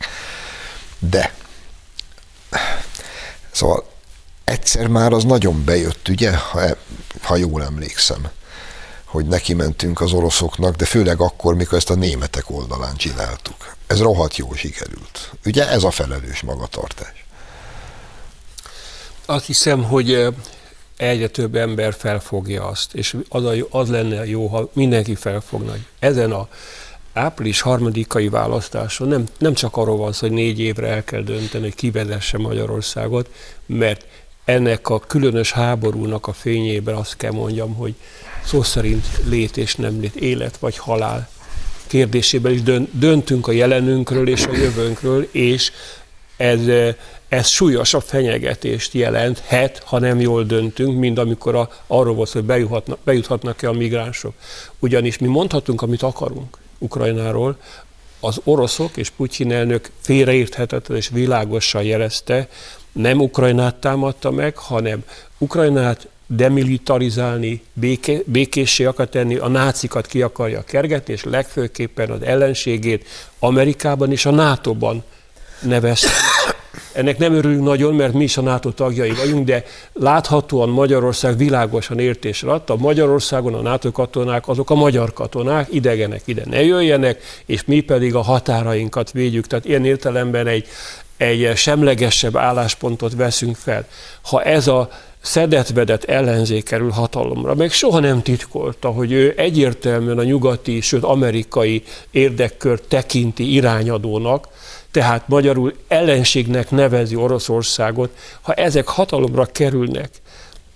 De 0.99 1.33
Szóval 3.55 3.85
egyszer 4.43 4.87
már 4.87 5.11
az 5.11 5.23
nagyon 5.23 5.63
bejött, 5.65 6.07
ugye, 6.07 6.37
ha, 6.37 6.61
e, 6.61 6.77
ha 7.21 7.35
jól 7.35 7.63
emlékszem, 7.63 8.29
hogy 9.03 9.25
neki 9.25 9.53
mentünk 9.53 10.01
az 10.01 10.13
oroszoknak, 10.13 10.75
de 10.75 10.85
főleg 10.85 11.21
akkor, 11.21 11.55
mikor 11.55 11.77
ezt 11.77 11.89
a 11.89 11.95
németek 11.95 12.49
oldalán 12.49 12.95
csináltuk. 12.95 13.75
Ez 13.87 14.01
rohadt 14.01 14.37
jól 14.37 14.55
sikerült. 14.55 15.31
Ugye 15.45 15.69
ez 15.69 15.83
a 15.83 15.91
felelős 15.91 16.41
magatartás. 16.41 17.25
Azt 19.25 19.45
hiszem, 19.45 19.83
hogy 19.83 20.27
egyre 20.97 21.27
több 21.27 21.55
ember 21.55 21.93
felfogja 21.93 22.67
azt, 22.67 22.93
és 22.93 23.17
az, 23.29 23.43
a, 23.43 23.53
az 23.69 23.89
lenne 23.89 24.25
jó, 24.25 24.47
ha 24.47 24.69
mindenki 24.73 25.15
felfogna, 25.15 25.71
hogy 25.71 25.85
ezen 25.99 26.31
a 26.31 26.47
április 27.15 27.61
harmadikai 27.61 28.29
választáson 28.29 29.07
nem, 29.07 29.23
nem 29.37 29.53
csak 29.53 29.77
arról 29.77 29.97
van 29.97 30.11
szó, 30.11 30.27
hogy 30.27 30.35
négy 30.35 30.59
évre 30.59 30.87
el 30.87 31.03
kell 31.03 31.21
dönteni, 31.21 31.63
hogy 31.63 31.75
kivezesse 31.75 32.37
Magyarországot, 32.37 33.29
mert 33.65 34.05
ennek 34.45 34.89
a 34.89 34.99
különös 34.99 35.51
háborúnak 35.51 36.27
a 36.27 36.33
fényében 36.33 36.95
azt 36.95 37.17
kell 37.17 37.31
mondjam, 37.31 37.73
hogy 37.73 37.93
szó 38.45 38.63
szerint 38.63 39.05
lét 39.29 39.57
és 39.57 39.75
nem 39.75 39.99
lét, 39.99 40.15
élet 40.15 40.57
vagy 40.57 40.77
halál 40.77 41.29
kérdésében 41.87 42.51
is 42.51 42.61
döntünk 42.91 43.47
a 43.47 43.51
jelenünkről 43.51 44.29
és 44.29 44.45
a 44.45 44.55
jövőnkről, 44.55 45.27
és 45.31 45.71
ez, 46.37 46.59
ez 47.27 47.47
súlyosabb 47.47 48.03
fenyegetést 48.03 48.93
jelenthet, 48.93 49.83
ha 49.85 49.99
nem 49.99 50.19
jól 50.19 50.43
döntünk, 50.43 50.99
mint 50.99 51.19
amikor 51.19 51.55
a, 51.55 51.69
arról 51.87 52.15
volt, 52.15 52.29
hogy 52.29 52.43
bejuthatnak, 52.43 52.99
bejuthatnak-e 53.03 53.69
a 53.69 53.73
migránsok. 53.73 54.33
Ugyanis 54.79 55.17
mi 55.17 55.27
mondhatunk, 55.27 55.81
amit 55.81 56.01
akarunk 56.01 56.57
Ukrajnáról, 56.77 57.57
az 58.19 58.41
oroszok 58.43 58.97
és 58.97 59.09
Putyin 59.09 59.51
elnök 59.51 59.89
félreérthetetlen 60.01 60.97
és 60.97 61.09
világosan 61.09 61.83
jelezte, 61.83 62.47
nem 62.91 63.21
Ukrajnát 63.21 63.75
támadta 63.75 64.31
meg, 64.31 64.57
hanem 64.57 65.03
Ukrajnát 65.37 66.07
demilitarizálni, 66.27 67.63
béké, 67.73 68.23
békéssé 68.25 68.83
akar 68.83 69.07
tenni, 69.07 69.35
a 69.35 69.47
nácikat 69.47 70.07
ki 70.07 70.21
akarja 70.21 70.63
kergetni, 70.63 71.13
és 71.13 71.23
legfőképpen 71.23 72.09
az 72.09 72.21
ellenségét 72.21 73.07
Amerikában 73.39 74.11
és 74.11 74.25
a 74.25 74.31
NATO-ban 74.31 75.03
nevezte. 75.61 76.09
Ennek 76.91 77.17
nem 77.17 77.33
örülünk 77.33 77.63
nagyon, 77.63 77.93
mert 77.95 78.13
mi 78.13 78.23
is 78.23 78.37
a 78.37 78.41
NATO 78.41 78.71
tagjai 78.71 79.11
vagyunk, 79.11 79.45
de 79.45 79.63
láthatóan 79.93 80.69
Magyarország 80.69 81.37
világosan 81.37 81.99
értésre 81.99 82.51
adta. 82.51 82.75
Magyarországon 82.75 83.53
a 83.53 83.61
NATO 83.61 83.91
katonák 83.91 84.47
azok 84.47 84.69
a 84.69 84.75
magyar 84.75 85.13
katonák, 85.13 85.67
idegenek 85.71 86.21
ide 86.25 86.43
ne 86.45 86.63
jöjjenek, 86.63 87.21
és 87.45 87.65
mi 87.65 87.79
pedig 87.79 88.15
a 88.15 88.21
határainkat 88.21 89.11
védjük. 89.11 89.47
Tehát 89.47 89.65
ilyen 89.65 89.85
értelemben 89.85 90.47
egy, 90.47 90.67
egy 91.17 91.51
semlegesebb 91.55 92.35
álláspontot 92.35 93.15
veszünk 93.15 93.55
fel. 93.55 93.87
Ha 94.21 94.43
ez 94.43 94.67
a 94.67 94.89
szedetvedett 95.25 96.03
ellenzék 96.03 96.63
kerül 96.63 96.89
hatalomra, 96.89 97.55
meg 97.55 97.71
soha 97.71 97.99
nem 97.99 98.21
titkolta, 98.21 98.89
hogy 98.89 99.11
ő 99.11 99.33
egyértelműen 99.37 100.17
a 100.17 100.23
nyugati, 100.23 100.81
sőt 100.81 101.03
amerikai 101.03 101.83
érdekkör 102.11 102.79
tekinti 102.79 103.53
irányadónak, 103.53 104.47
tehát 104.95 105.27
magyarul 105.27 105.73
ellenségnek 105.87 106.71
nevezi 106.71 107.15
Oroszországot, 107.15 108.09
ha 108.41 108.53
ezek 108.53 108.87
hatalomra 108.87 109.45
kerülnek, 109.45 110.09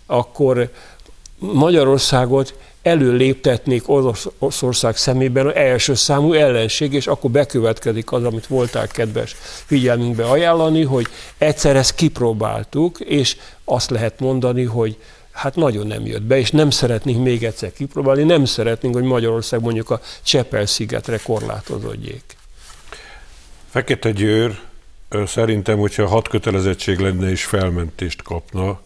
akkor 0.05 0.69
Magyarországot 1.37 2.53
előléptetnék 2.81 3.83
Oroszország 3.89 4.97
szemében 4.97 5.45
az 5.45 5.55
első 5.55 5.93
számú 5.93 6.33
ellenség, 6.33 6.93
és 6.93 7.07
akkor 7.07 7.31
bekövetkezik 7.31 8.11
az, 8.11 8.23
amit 8.23 8.47
voltál 8.47 8.87
kedves 8.87 9.35
figyelmünkbe 9.65 10.25
ajánlani, 10.25 10.83
hogy 10.83 11.07
egyszer 11.37 11.75
ezt 11.75 11.95
kipróbáltuk, 11.95 12.99
és 12.99 13.37
azt 13.63 13.89
lehet 13.89 14.19
mondani, 14.19 14.63
hogy 14.63 14.97
hát 15.31 15.55
nagyon 15.55 15.87
nem 15.87 16.05
jött 16.05 16.23
be, 16.23 16.37
és 16.37 16.51
nem 16.51 16.69
szeretnénk 16.69 17.23
még 17.23 17.43
egyszer 17.43 17.73
kipróbálni, 17.73 18.23
nem 18.23 18.45
szeretnénk, 18.45 18.95
hogy 18.95 19.03
Magyarország 19.03 19.61
mondjuk 19.61 19.89
a 19.89 20.01
Csepel-szigetre 20.23 21.17
korlátozódjék. 21.23 22.38
Fekete 23.69 24.11
Győr 24.11 24.59
szerintem, 25.25 25.77
hogyha 25.77 26.07
hat 26.07 26.27
kötelezettség 26.27 26.99
lenne 26.99 27.29
és 27.29 27.43
felmentést 27.43 28.21
kapna, 28.21 28.81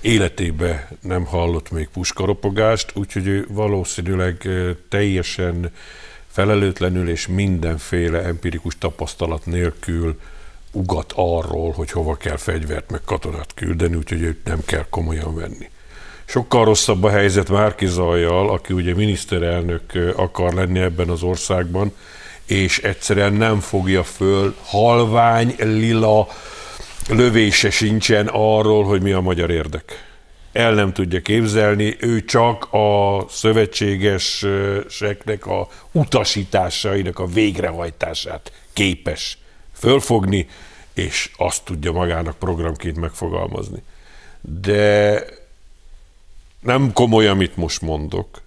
életébe 0.00 0.88
nem 1.00 1.24
hallott 1.24 1.70
még 1.70 1.88
puskaropogást, 1.88 2.92
úgyhogy 2.94 3.26
ő 3.26 3.46
valószínűleg 3.48 4.48
teljesen 4.88 5.72
felelőtlenül 6.26 7.08
és 7.08 7.26
mindenféle 7.26 8.22
empirikus 8.22 8.78
tapasztalat 8.78 9.46
nélkül 9.46 10.20
ugat 10.72 11.12
arról, 11.16 11.72
hogy 11.72 11.90
hova 11.90 12.16
kell 12.16 12.36
fegyvert 12.36 12.90
meg 12.90 13.00
katonát 13.04 13.54
küldeni, 13.54 13.94
úgyhogy 13.94 14.22
őt 14.22 14.44
nem 14.44 14.60
kell 14.64 14.86
komolyan 14.90 15.34
venni. 15.34 15.70
Sokkal 16.24 16.64
rosszabb 16.64 17.02
a 17.02 17.10
helyzet 17.10 17.48
Márki 17.48 17.86
Zajjal, 17.86 18.50
aki 18.50 18.72
ugye 18.72 18.94
miniszterelnök 18.94 20.14
akar 20.16 20.54
lenni 20.54 20.78
ebben 20.78 21.08
az 21.08 21.22
országban, 21.22 21.92
és 22.46 22.78
egyszerűen 22.78 23.32
nem 23.32 23.60
fogja 23.60 24.04
föl 24.04 24.54
halvány, 24.64 25.54
lila 25.58 26.28
lövése 27.08 27.70
sincsen 27.70 28.26
arról, 28.32 28.84
hogy 28.84 29.02
mi 29.02 29.12
a 29.12 29.20
magyar 29.20 29.50
érdek. 29.50 30.12
El 30.52 30.74
nem 30.74 30.92
tudja 30.92 31.20
képzelni, 31.20 31.96
ő 31.98 32.24
csak 32.24 32.72
a 32.72 33.24
szövetségeseknek 33.28 35.46
a 35.46 35.68
utasításainak 35.92 37.18
a 37.18 37.26
végrehajtását 37.26 38.52
képes 38.72 39.38
fölfogni, 39.72 40.46
és 40.94 41.30
azt 41.36 41.64
tudja 41.64 41.92
magának 41.92 42.38
programként 42.38 42.96
megfogalmazni. 42.96 43.82
De 44.40 45.24
nem 46.60 46.92
komoly, 46.92 47.26
amit 47.26 47.56
most 47.56 47.80
mondok, 47.80 48.42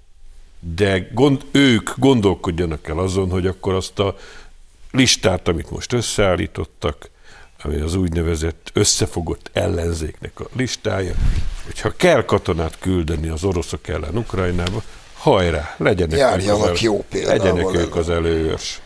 de 0.59 1.07
gond, 1.13 1.45
ők 1.51 1.89
gondolkodjanak 1.95 2.87
el 2.87 2.99
azon, 2.99 3.29
hogy 3.29 3.47
akkor 3.47 3.73
azt 3.73 3.99
a 3.99 4.15
listát, 4.91 5.47
amit 5.47 5.71
most 5.71 5.93
összeállítottak, 5.93 7.09
ami 7.63 7.79
az 7.79 7.95
úgynevezett 7.95 8.69
összefogott 8.73 9.49
ellenzéknek 9.53 10.39
a 10.39 10.47
listája, 10.55 11.13
hogyha 11.65 11.95
kell 11.95 12.25
katonát 12.25 12.77
küldeni 12.79 13.27
az 13.27 13.43
oroszok 13.43 13.87
ellen 13.87 14.17
Ukrajnába, 14.17 14.83
hajrá, 15.13 15.75
legyenek, 15.77 16.45
ők 16.45 16.63
az, 16.63 16.81
jó 16.81 17.05
legyenek 17.11 17.73
ők 17.73 17.95
az 17.95 18.09
előőrs. 18.09 18.81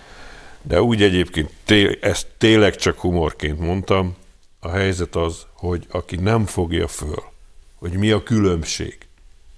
De 0.61 0.81
úgy 0.81 1.03
egyébként, 1.03 1.49
té, 1.65 1.97
ezt 2.01 2.27
tényleg 2.37 2.75
csak 2.75 2.99
humorként 2.99 3.59
mondtam, 3.59 4.15
a 4.59 4.69
helyzet 4.69 5.15
az, 5.15 5.45
hogy 5.53 5.85
aki 5.89 6.15
nem 6.15 6.45
fogja 6.45 6.87
föl, 6.87 7.23
hogy 7.75 7.91
mi 7.91 8.11
a 8.11 8.23
különbség 8.23 8.97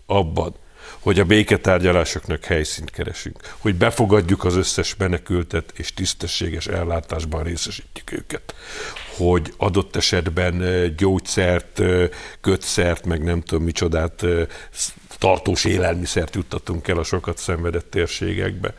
abban, 0.06 0.56
hogy 1.00 1.20
a 1.20 1.26
béketárgyalásoknak 1.26 2.44
helyszínt 2.46 2.92
keresünk, 2.92 3.56
hogy 3.58 3.76
befogadjuk 3.76 4.44
az 4.44 4.56
összes 4.56 4.96
menekültet, 4.96 5.74
és 5.76 5.94
tisztességes 5.94 6.68
ellátásban 6.68 7.44
részesítjük 7.44 8.12
őket, 8.12 8.56
hogy 9.18 9.54
adott 9.58 9.96
esetben 9.96 10.64
gyógyszert, 10.98 11.82
kötszert, 12.42 13.06
meg 13.06 13.24
nem 13.24 13.42
tudom 13.42 13.64
micsodát, 13.64 14.26
tartós 15.18 15.66
élelmiszert 15.66 16.36
juttatunk 16.36 16.88
el 16.88 16.98
a 16.98 17.04
sokat 17.04 17.38
szenvedett 17.38 17.90
térségekbe. 17.90 18.74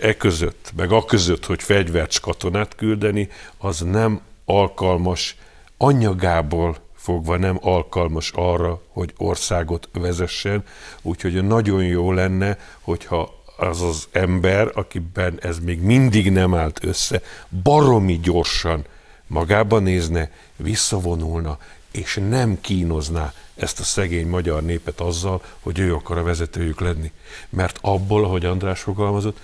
E 0.00 0.16
között, 0.16 0.72
meg 0.76 0.92
a 0.92 1.04
között, 1.04 1.46
hogy 1.46 1.62
fegyvert 1.62 2.20
katonát 2.20 2.74
küldeni, 2.74 3.28
az 3.58 3.80
nem 3.80 4.20
alkalmas 4.44 5.36
anyagából 5.76 6.76
fogva 7.00 7.36
nem 7.36 7.58
alkalmas 7.62 8.30
arra, 8.34 8.82
hogy 8.88 9.12
országot 9.16 9.88
vezessen, 9.92 10.64
úgyhogy 11.02 11.44
nagyon 11.44 11.84
jó 11.84 12.12
lenne, 12.12 12.58
hogyha 12.80 13.42
az 13.56 13.82
az 13.82 14.08
ember, 14.12 14.70
akiben 14.74 15.38
ez 15.42 15.58
még 15.58 15.80
mindig 15.80 16.30
nem 16.30 16.54
állt 16.54 16.84
össze, 16.84 17.22
baromi 17.62 18.18
gyorsan 18.22 18.84
magába 19.26 19.78
nézne, 19.78 20.30
visszavonulna, 20.56 21.58
és 21.90 22.20
nem 22.28 22.60
kínozná 22.60 23.32
ezt 23.54 23.80
a 23.80 23.84
szegény 23.84 24.28
magyar 24.28 24.62
népet 24.62 25.00
azzal, 25.00 25.42
hogy 25.60 25.78
ő 25.78 25.94
akar 25.94 26.18
a 26.18 26.22
vezetőjük 26.22 26.80
lenni. 26.80 27.12
Mert 27.48 27.78
abból, 27.80 28.24
ahogy 28.24 28.44
András 28.44 28.80
fogalmazott, 28.80 29.40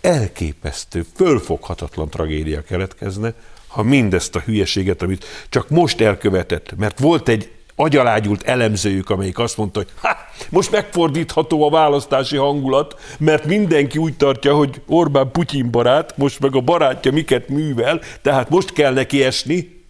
elképesztő, 0.00 1.06
fölfoghatatlan 1.14 2.08
tragédia 2.08 2.62
keletkezne, 2.62 3.34
ha 3.68 3.82
mindezt 3.82 4.36
a 4.36 4.40
hülyeséget, 4.40 5.02
amit 5.02 5.24
csak 5.48 5.68
most 5.68 6.00
elkövetett, 6.00 6.76
mert 6.76 6.98
volt 6.98 7.28
egy 7.28 7.50
agyalágyult 7.76 8.42
elemzőjük, 8.42 9.10
amelyik 9.10 9.38
azt 9.38 9.56
mondta, 9.56 9.78
hogy 9.78 9.88
ha, 10.00 10.16
most 10.50 10.70
megfordítható 10.70 11.66
a 11.66 11.70
választási 11.70 12.36
hangulat, 12.36 13.00
mert 13.18 13.44
mindenki 13.44 13.98
úgy 13.98 14.16
tartja, 14.16 14.54
hogy 14.54 14.82
Orbán 14.86 15.30
Putyin 15.30 15.70
barát, 15.70 16.16
most 16.16 16.40
meg 16.40 16.56
a 16.56 16.60
barátja 16.60 17.12
miket 17.12 17.48
művel, 17.48 18.00
tehát 18.22 18.48
most 18.48 18.72
kell 18.72 18.92
neki 18.92 19.24
esni. 19.24 19.86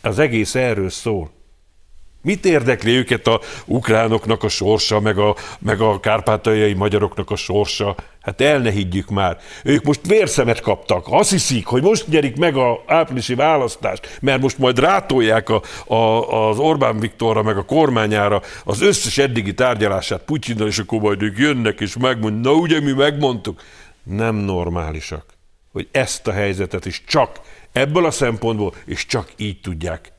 Az 0.00 0.18
egész 0.18 0.54
erről 0.54 0.90
szól. 0.90 1.30
Mit 2.22 2.44
érdekli 2.44 2.96
őket 2.96 3.26
a 3.26 3.40
ukránoknak 3.64 4.42
a 4.42 4.48
sorsa, 4.48 5.00
meg 5.00 5.18
a, 5.18 5.36
meg 5.58 5.80
a 5.80 6.00
kárpátaljai 6.00 6.72
magyaroknak 6.72 7.30
a 7.30 7.36
sorsa? 7.36 7.94
Hát 8.20 8.40
el 8.40 8.58
ne 8.58 8.70
higgyük 8.70 9.08
már. 9.08 9.38
Ők 9.64 9.82
most 9.82 10.06
vérszemet 10.06 10.60
kaptak. 10.60 11.06
Azt 11.10 11.30
hiszik, 11.30 11.66
hogy 11.66 11.82
most 11.82 12.08
nyerik 12.08 12.36
meg 12.36 12.56
a 12.56 12.82
áprilisi 12.86 13.34
választást, 13.34 14.18
mert 14.20 14.40
most 14.40 14.58
majd 14.58 14.78
rátolják 14.78 15.48
a, 15.48 15.62
a, 15.94 16.48
az 16.48 16.58
Orbán 16.58 17.00
Viktorra, 17.00 17.42
meg 17.42 17.56
a 17.56 17.64
kormányára 17.64 18.42
az 18.64 18.82
összes 18.82 19.18
eddigi 19.18 19.54
tárgyalását 19.54 20.22
Putyinnal, 20.22 20.66
és 20.66 20.78
akkor 20.78 21.00
majd 21.00 21.22
ők 21.22 21.38
jönnek, 21.38 21.80
és 21.80 21.96
megmondják, 21.96 22.44
na 22.44 22.60
ugye 22.60 22.80
mi 22.80 22.92
megmondtuk. 22.92 23.60
Nem 24.02 24.34
normálisak, 24.34 25.24
hogy 25.72 25.88
ezt 25.90 26.26
a 26.26 26.32
helyzetet 26.32 26.86
is 26.86 27.02
csak 27.06 27.40
ebből 27.72 28.06
a 28.06 28.10
szempontból, 28.10 28.74
és 28.86 29.06
csak 29.06 29.32
így 29.36 29.60
tudják 29.60 30.12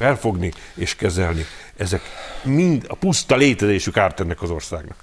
felfogni 0.00 0.52
és 0.74 0.96
kezelni. 0.96 1.44
Ezek 1.76 2.00
mind 2.42 2.84
a 2.88 2.94
puszta 2.94 3.36
létezésük 3.36 3.96
árt 3.96 4.20
ennek 4.20 4.42
az 4.42 4.50
országnak. 4.50 4.96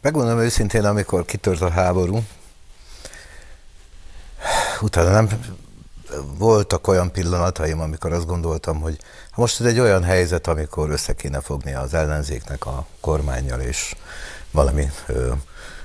Megmondom 0.00 0.38
őszintén, 0.38 0.84
amikor 0.84 1.24
kitört 1.24 1.60
a 1.60 1.70
háború, 1.70 2.22
utána 4.80 5.10
nem 5.10 5.28
voltak 6.38 6.86
olyan 6.86 7.12
pillanataim, 7.12 7.80
amikor 7.80 8.12
azt 8.12 8.26
gondoltam, 8.26 8.80
hogy 8.80 8.98
most 9.34 9.60
ez 9.60 9.66
egy 9.66 9.78
olyan 9.78 10.02
helyzet, 10.02 10.46
amikor 10.46 10.90
össze 10.90 11.14
kéne 11.14 11.40
fogni 11.40 11.74
az 11.74 11.94
ellenzéknek 11.94 12.66
a 12.66 12.86
kormányjal, 13.00 13.60
és 13.60 13.94
valami 14.50 14.90
ö, 15.06 15.32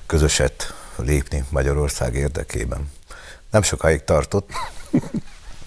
közöset 0.05 0.73
lépni 0.95 1.45
Magyarország 1.49 2.15
érdekében. 2.15 2.91
Nem 3.51 3.61
sokáig 3.61 4.03
tartott, 4.03 4.49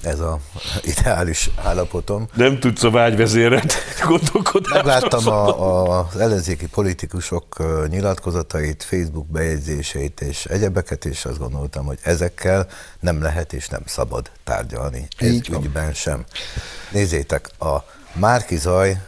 ez 0.02 0.20
a 0.20 0.38
ideális 0.82 1.50
állapotom. 1.64 2.28
Nem 2.34 2.60
tudsz 2.60 2.82
a 2.82 2.90
vágyvezéret 2.90 3.74
gondolkodni. 4.06 4.74
Megláttam 4.74 5.28
a, 5.28 5.46
a, 5.60 5.98
az 6.12 6.20
ellenzéki 6.20 6.66
politikusok 6.66 7.56
nyilatkozatait, 7.88 8.82
Facebook 8.82 9.26
bejegyzéseit 9.26 10.20
és 10.20 10.44
egyebeket, 10.44 11.04
és 11.04 11.24
azt 11.24 11.38
gondoltam, 11.38 11.84
hogy 11.84 11.98
ezekkel 12.02 12.66
nem 13.00 13.22
lehet 13.22 13.52
és 13.52 13.68
nem 13.68 13.82
szabad 13.84 14.30
tárgyalni. 14.44 15.08
Ez 15.18 15.28
Így 15.30 15.48
ügyben 15.48 15.92
sem. 15.92 16.24
Nézzétek, 16.92 17.50
a 17.58 17.76
Márki 18.12 18.56
Zaj 18.56 18.98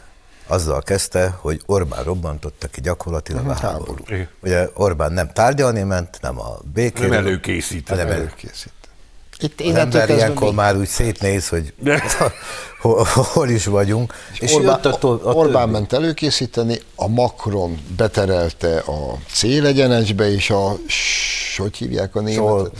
azzal 0.47 0.81
kezdte, 0.81 1.29
hogy 1.37 1.61
Orbán 1.65 2.03
robbantotta 2.03 2.67
ki 2.67 2.81
gyakorlatilag 2.81 3.47
a 3.47 3.53
háború. 3.53 4.03
Ugye 4.41 4.69
Orbán 4.73 5.11
nem 5.11 5.33
tárgyalni 5.33 5.83
ment, 5.83 6.17
nem 6.21 6.39
a 6.39 6.57
békére. 6.73 7.07
Nem 7.07 7.17
előkészített. 7.17 7.97
Nem 7.97 8.07
előkészít. 8.07 8.73
Itt 9.41 9.61
az 9.61 9.75
ember 9.75 10.09
ilyenkor 10.09 10.49
mi... 10.49 10.53
már 10.53 10.77
úgy 10.77 10.87
szétnéz, 10.87 11.47
hogy 11.47 11.73
hol, 12.81 13.07
hol 13.13 13.49
is 13.49 13.65
vagyunk. 13.65 14.13
És, 14.33 14.39
és 14.39 14.53
Orbán, 14.53 14.79
a, 14.79 15.07
a 15.07 15.33
Orbán 15.33 15.69
ment 15.69 15.93
előkészíteni, 15.93 16.81
a 16.95 17.07
Macron 17.07 17.79
beterelte 17.97 18.77
a 18.77 19.17
célegyenesbe, 19.31 20.31
és 20.31 20.49
a 20.49 20.75
hogy 21.59 21.77
hívják 21.77 22.15
a 22.15 22.19
német? 22.19 22.71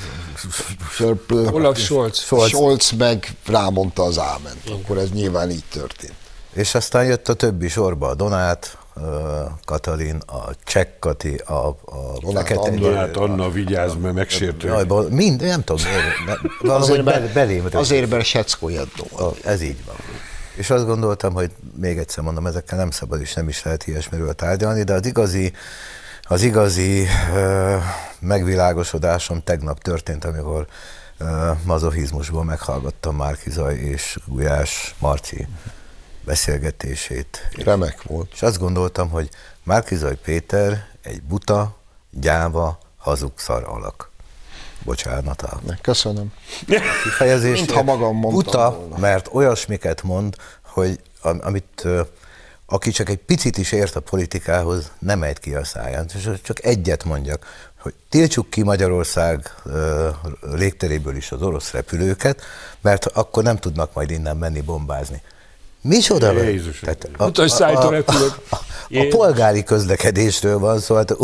Olaf 1.30 1.80
Scholz. 1.80 2.26
Scholz 2.48 2.92
meg 2.92 3.36
rámondta 3.46 4.04
az 4.04 4.20
áment. 4.20 4.70
Akkor 4.70 4.98
ez 4.98 5.10
nyilván 5.12 5.52
így 5.52 5.64
történt. 5.70 6.14
És 6.54 6.76
aztán 6.76 7.06
jött 7.06 7.30
a 7.30 7.34
többi 7.34 7.68
sorba, 7.68 8.08
a 8.08 8.16
Donát, 8.16 8.78
Katalin, 9.66 10.22
a 10.26 10.50
Csekk 10.64 11.00
Kati, 11.00 11.36
a, 11.36 11.54
a 11.54 11.76
Fekete 12.34 12.60
Anna, 12.60 12.96
hát 12.96 13.18
Anna, 13.18 13.50
vigyázz, 13.50 13.96
mert 13.96 14.14
megsértő. 14.14 14.86
Mind, 15.10 15.42
nem 15.42 15.64
tudom, 15.64 15.86
azért, 16.82 17.04
be, 17.04 17.32
belém. 17.34 17.66
Azért, 17.72 18.10
mert 18.10 18.26
Secko 18.26 18.70
Ez 19.44 19.62
így 19.62 19.86
van. 19.86 19.96
És 20.56 20.70
azt 20.70 20.86
gondoltam, 20.86 21.34
hogy 21.34 21.52
még 21.80 21.98
egyszer 21.98 22.24
mondom, 22.24 22.48
ezekkel 22.48 22.78
nem 22.78 22.92
szabad 22.92 23.22
és 23.22 23.34
nem 23.34 23.48
is 23.48 23.64
lehet 23.64 23.88
ilyesmiről 23.88 24.34
tárgyalni, 24.34 24.84
de 24.84 24.94
az 24.94 25.06
igazi, 25.06 25.54
az 26.24 26.42
igazi 26.42 27.06
ö, 27.34 27.76
megvilágosodásom 28.20 29.44
tegnap 29.44 29.82
történt, 29.82 30.26
amikor 30.26 30.68
ö, 31.18 31.52
mazohizmusból 31.64 32.44
meghallgattam 32.44 33.16
Márkizaj 33.16 33.76
és 33.76 34.18
Gulyás 34.26 34.96
Marci 35.00 35.48
beszélgetését. 36.30 37.50
Remek 37.64 38.04
volt. 38.04 38.32
És 38.34 38.42
azt 38.42 38.58
gondoltam, 38.60 39.10
hogy 39.10 39.30
Márkizaj 39.64 40.16
Péter 40.16 40.88
egy 41.04 41.22
buta, 41.22 41.76
gyáva, 42.12 42.80
hazug 42.98 43.32
szar 43.36 43.64
alak. 43.64 44.10
Bocsánat 44.84 45.42
a 45.42 45.60
Köszönöm. 45.82 46.34
kifejezést. 47.04 47.60
Mintha 47.60 47.84
magam 47.84 48.16
mondtam 48.16 48.32
Buta, 48.44 48.76
volna. 48.80 48.98
mert 48.98 49.30
olyasmiket 49.32 50.04
mond, 50.04 50.36
hogy 50.62 51.00
am- 51.22 51.40
amit 51.44 51.88
aki 52.66 52.92
csak 52.92 53.10
egy 53.10 53.18
picit 53.18 53.58
is 53.58 53.72
ért 53.72 53.96
a 53.96 54.00
politikához, 54.00 54.92
nem 55.00 55.24
ejt 55.24 55.40
ki 55.40 55.56
a 55.56 55.64
száján. 55.64 56.06
És 56.16 56.30
csak 56.44 56.64
egyet 56.64 57.04
mondjak, 57.04 57.46
hogy 57.80 57.94
tiltsuk 58.10 58.50
ki 58.50 58.64
Magyarország 58.64 59.54
légteréből 60.42 61.16
is 61.16 61.32
az 61.32 61.42
orosz 61.42 61.72
repülőket, 61.72 62.42
mert 62.82 63.06
akkor 63.06 63.44
nem 63.44 63.58
tudnak 63.58 63.94
majd 63.94 64.10
innen 64.12 64.38
menni 64.38 64.62
bombázni. 64.62 65.22
Micsoda? 65.82 66.32
Jézusom. 66.42 66.74
Tehát 66.82 67.10
a, 67.18 67.24
a, 67.64 67.86
a, 67.86 67.90
repülők. 67.90 68.34
a, 68.50 68.56
a 68.90 69.06
polgári 69.10 69.64
közlekedésről 69.64 70.60
van 70.60 70.80
szó, 70.80 70.96
hát 70.96 71.16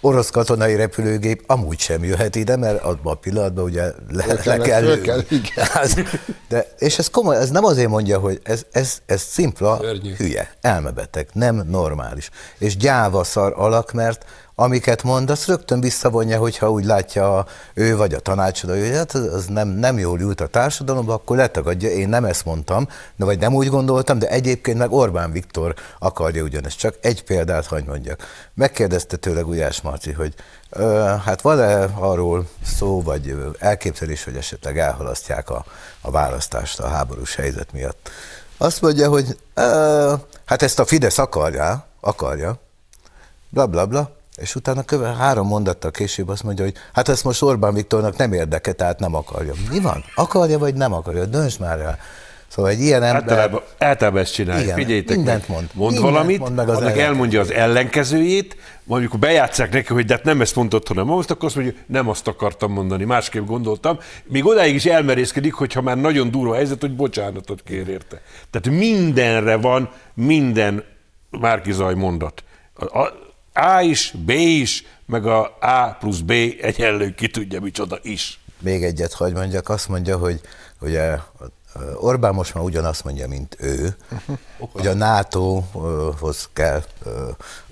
orosz 0.00 0.30
katonai 0.30 0.76
repülőgép 0.76 1.42
amúgy 1.46 1.78
sem 1.78 2.04
jöhet 2.04 2.34
ide, 2.36 2.56
mert 2.56 2.82
abban 2.82 3.12
a 3.12 3.16
pillanatban 3.16 3.64
ugye 3.64 3.82
le, 3.82 4.24
le 4.26 4.36
kell- 4.36 4.58
kell 4.58 4.80
föl 4.80 4.88
lőni. 4.90 5.02
kell, 5.02 5.20
igen. 5.28 5.66
Az- 5.74 6.02
De, 6.48 6.66
és 6.78 6.98
ez 6.98 7.10
komoly, 7.10 7.36
ez 7.36 7.50
nem 7.50 7.64
azért 7.64 7.88
mondja, 7.88 8.18
hogy 8.18 8.40
ez, 8.42 8.62
ez, 8.72 8.98
ez 9.06 9.22
szimpla 9.22 9.78
Szörnyű. 9.80 10.14
hülye, 10.14 10.50
elmebeteg, 10.60 11.28
nem 11.32 11.62
normális. 11.68 12.30
És 12.58 12.76
gyáva 12.76 13.24
szar 13.24 13.52
alak, 13.56 13.92
mert 13.92 14.24
amiket 14.54 15.02
mond, 15.02 15.30
azt 15.30 15.46
rögtön 15.46 15.80
visszavonja, 15.80 16.38
hogyha 16.38 16.70
úgy 16.70 16.84
látja 16.84 17.38
a, 17.38 17.46
ő 17.74 17.96
vagy 17.96 18.14
a 18.14 18.20
tanácsadó, 18.20 18.72
hogy 18.72 18.90
hát 18.94 19.14
az 19.14 19.46
nem, 19.46 19.68
nem 19.68 19.98
jól 19.98 20.20
ült 20.20 20.40
a 20.40 20.46
társadalomba, 20.46 21.14
akkor 21.14 21.36
letagadja, 21.36 21.90
én 21.90 22.08
nem 22.08 22.24
ezt 22.24 22.44
mondtam, 22.44 22.88
de 23.16 23.24
vagy 23.24 23.38
nem 23.38 23.54
úgy 23.54 23.68
gondoltam, 23.68 24.18
de 24.18 24.28
egyébként 24.28 24.78
meg 24.78 24.92
Orbán 24.92 25.32
Viktor 25.32 25.74
akarja 25.98 26.42
ugyanezt. 26.42 26.78
Csak 26.78 26.94
egy 27.00 27.24
példát 27.24 27.66
hagy 27.66 27.84
mondjak. 27.84 28.22
Megkérdezte 28.54 29.16
tőle 29.16 29.40
Gulyás 29.40 29.80
Marci, 29.80 30.12
hogy 30.12 30.34
ö, 30.70 31.14
hát 31.24 31.40
van-e 31.40 31.84
arról 31.94 32.48
szó, 32.64 33.02
vagy 33.02 33.36
elképzelés, 33.58 34.24
hogy 34.24 34.36
esetleg 34.36 34.78
elhalasztják 34.78 35.50
a, 35.50 35.64
a 36.00 36.10
választást 36.10 36.80
a 36.80 36.88
háborús 36.88 37.34
helyzet 37.34 37.72
miatt. 37.72 38.10
Azt 38.56 38.80
mondja, 38.80 39.08
hogy 39.08 39.38
ö, 39.54 40.14
hát 40.44 40.62
ezt 40.62 40.78
a 40.78 40.84
Fidesz 40.84 41.18
akarja, 41.18 41.86
akarja, 42.00 42.60
bla 43.48 43.66
bla 43.66 43.86
bla, 43.86 44.20
és 44.36 44.54
utána 44.54 44.82
köve, 44.82 45.14
három 45.14 45.46
mondattal 45.46 45.90
később 45.90 46.28
azt 46.28 46.42
mondja, 46.42 46.64
hogy 46.64 46.74
hát 46.92 47.08
ezt 47.08 47.24
most 47.24 47.42
Orbán 47.42 47.74
Viktornak 47.74 48.16
nem 48.16 48.32
érdeke, 48.32 48.72
tehát 48.72 48.98
nem 48.98 49.14
akarja. 49.14 49.52
Mi 49.70 49.80
van? 49.80 50.04
Akarja 50.14 50.58
vagy 50.58 50.74
nem 50.74 50.92
akarja? 50.92 51.24
Dönts 51.24 51.58
már 51.58 51.78
rá. 51.78 51.98
Szóval 52.48 52.70
egy 52.70 52.80
ilyen 52.80 53.02
ember... 53.02 53.22
Általában, 53.22 53.62
általában 53.78 54.20
ezt 54.20 54.32
csinálja. 54.32 54.62
Igen, 54.62 54.74
Figyeljétek 54.76 55.16
mindent 55.16 55.48
meg. 55.48 55.56
mond. 55.56 55.70
Mond 55.74 55.92
Mindent 55.92 56.12
valamit, 56.12 56.38
mond 56.38 56.54
meg 56.54 56.68
az 56.68 56.76
annak 56.76 56.82
ellenkezőjét. 56.82 57.08
elmondja 57.10 57.40
az 57.40 57.50
ellenkezőjét, 57.52 58.56
majd 58.84 59.00
amikor 59.00 59.18
bejátszák 59.18 59.72
neki, 59.72 59.92
hogy 59.92 60.04
de 60.04 60.14
hát 60.14 60.24
nem 60.24 60.40
ezt 60.40 60.54
mondtad, 60.56 60.86
hanem 60.86 61.10
azt, 61.10 61.30
akkor 61.30 61.44
azt 61.44 61.54
mondja, 61.54 61.74
nem 61.86 62.08
azt 62.08 62.28
akartam 62.28 62.72
mondani, 62.72 63.04
másképp 63.04 63.46
gondoltam. 63.46 63.98
Még 64.24 64.46
odáig 64.46 64.74
is 64.74 64.84
elmerészkedik, 64.84 65.54
hogyha 65.54 65.80
már 65.82 65.96
nagyon 65.96 66.30
durva 66.30 66.54
helyzet, 66.54 66.80
hogy 66.80 66.96
bocsánatot 66.96 67.62
kér 67.62 67.88
érte. 67.88 68.20
Tehát 68.50 68.78
mindenre 68.78 69.56
van 69.56 69.90
minden 70.14 70.84
Márkizaj 71.40 71.94
mondat. 71.94 72.44
A, 72.74 72.98
a, 72.98 73.12
A 73.52 73.80
is, 73.80 74.14
B 74.24 74.30
is, 74.30 74.84
meg 75.06 75.26
a 75.26 75.56
A 75.60 75.96
plusz 76.00 76.18
B 76.20 76.30
egyenlő 76.60 77.14
ki 77.14 77.28
tudja 77.28 77.60
micsoda 77.60 77.98
is. 78.02 78.40
Még 78.58 78.84
egyet 78.84 79.12
hagy 79.12 79.32
mondjak, 79.32 79.68
azt 79.68 79.88
mondja, 79.88 80.16
hogy 80.18 80.40
ugye 80.80 81.16
Orbán 81.94 82.34
most 82.34 82.54
már 82.54 82.64
ugyanazt 82.64 83.04
mondja, 83.04 83.28
mint 83.28 83.56
ő, 83.60 83.96
hogy 84.72 84.86
a 84.86 84.94
NATO-hoz 84.94 86.48
kell 86.52 86.82
ö, 87.04 87.28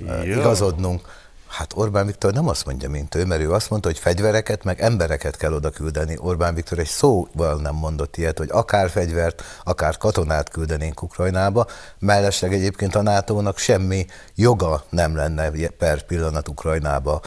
ö, 0.07 0.22
Ja. 0.22 0.39
igazodnunk. 0.41 1.20
Hát 1.51 1.73
Orbán 1.75 2.07
Viktor 2.07 2.33
nem 2.33 2.49
azt 2.49 2.67
mondja, 2.67 2.89
mint 2.89 3.15
ő, 3.15 3.25
mert 3.25 3.41
ő 3.41 3.53
azt 3.53 3.71
mondta, 3.71 3.89
hogy 3.89 3.99
fegyvereket, 3.99 4.65
meg 4.65 4.81
embereket 4.81 5.37
kell 5.37 5.53
oda 5.53 5.71
küldeni. 5.71 6.17
Orbán 6.19 6.55
Viktor 6.55 6.79
egy 6.79 6.87
szóval 6.87 7.57
nem 7.61 7.75
mondott 7.75 8.17
ilyet, 8.17 8.39
hogy 8.39 8.49
akár 8.51 8.91
fegyvert, 8.91 9.43
akár 9.65 9.97
katonát 9.97 10.49
küldenénk 10.49 11.03
Ukrajnába. 11.03 11.67
Mellesleg 11.99 12.53
egyébként 12.53 12.95
a 12.95 13.03
NATO-nak 13.03 13.59
semmi 13.59 14.07
joga 14.35 14.85
nem 14.89 15.17
lenne 15.17 15.51
per 15.79 16.03
pillanat 16.03 16.49
Ukrajnába 16.49 17.21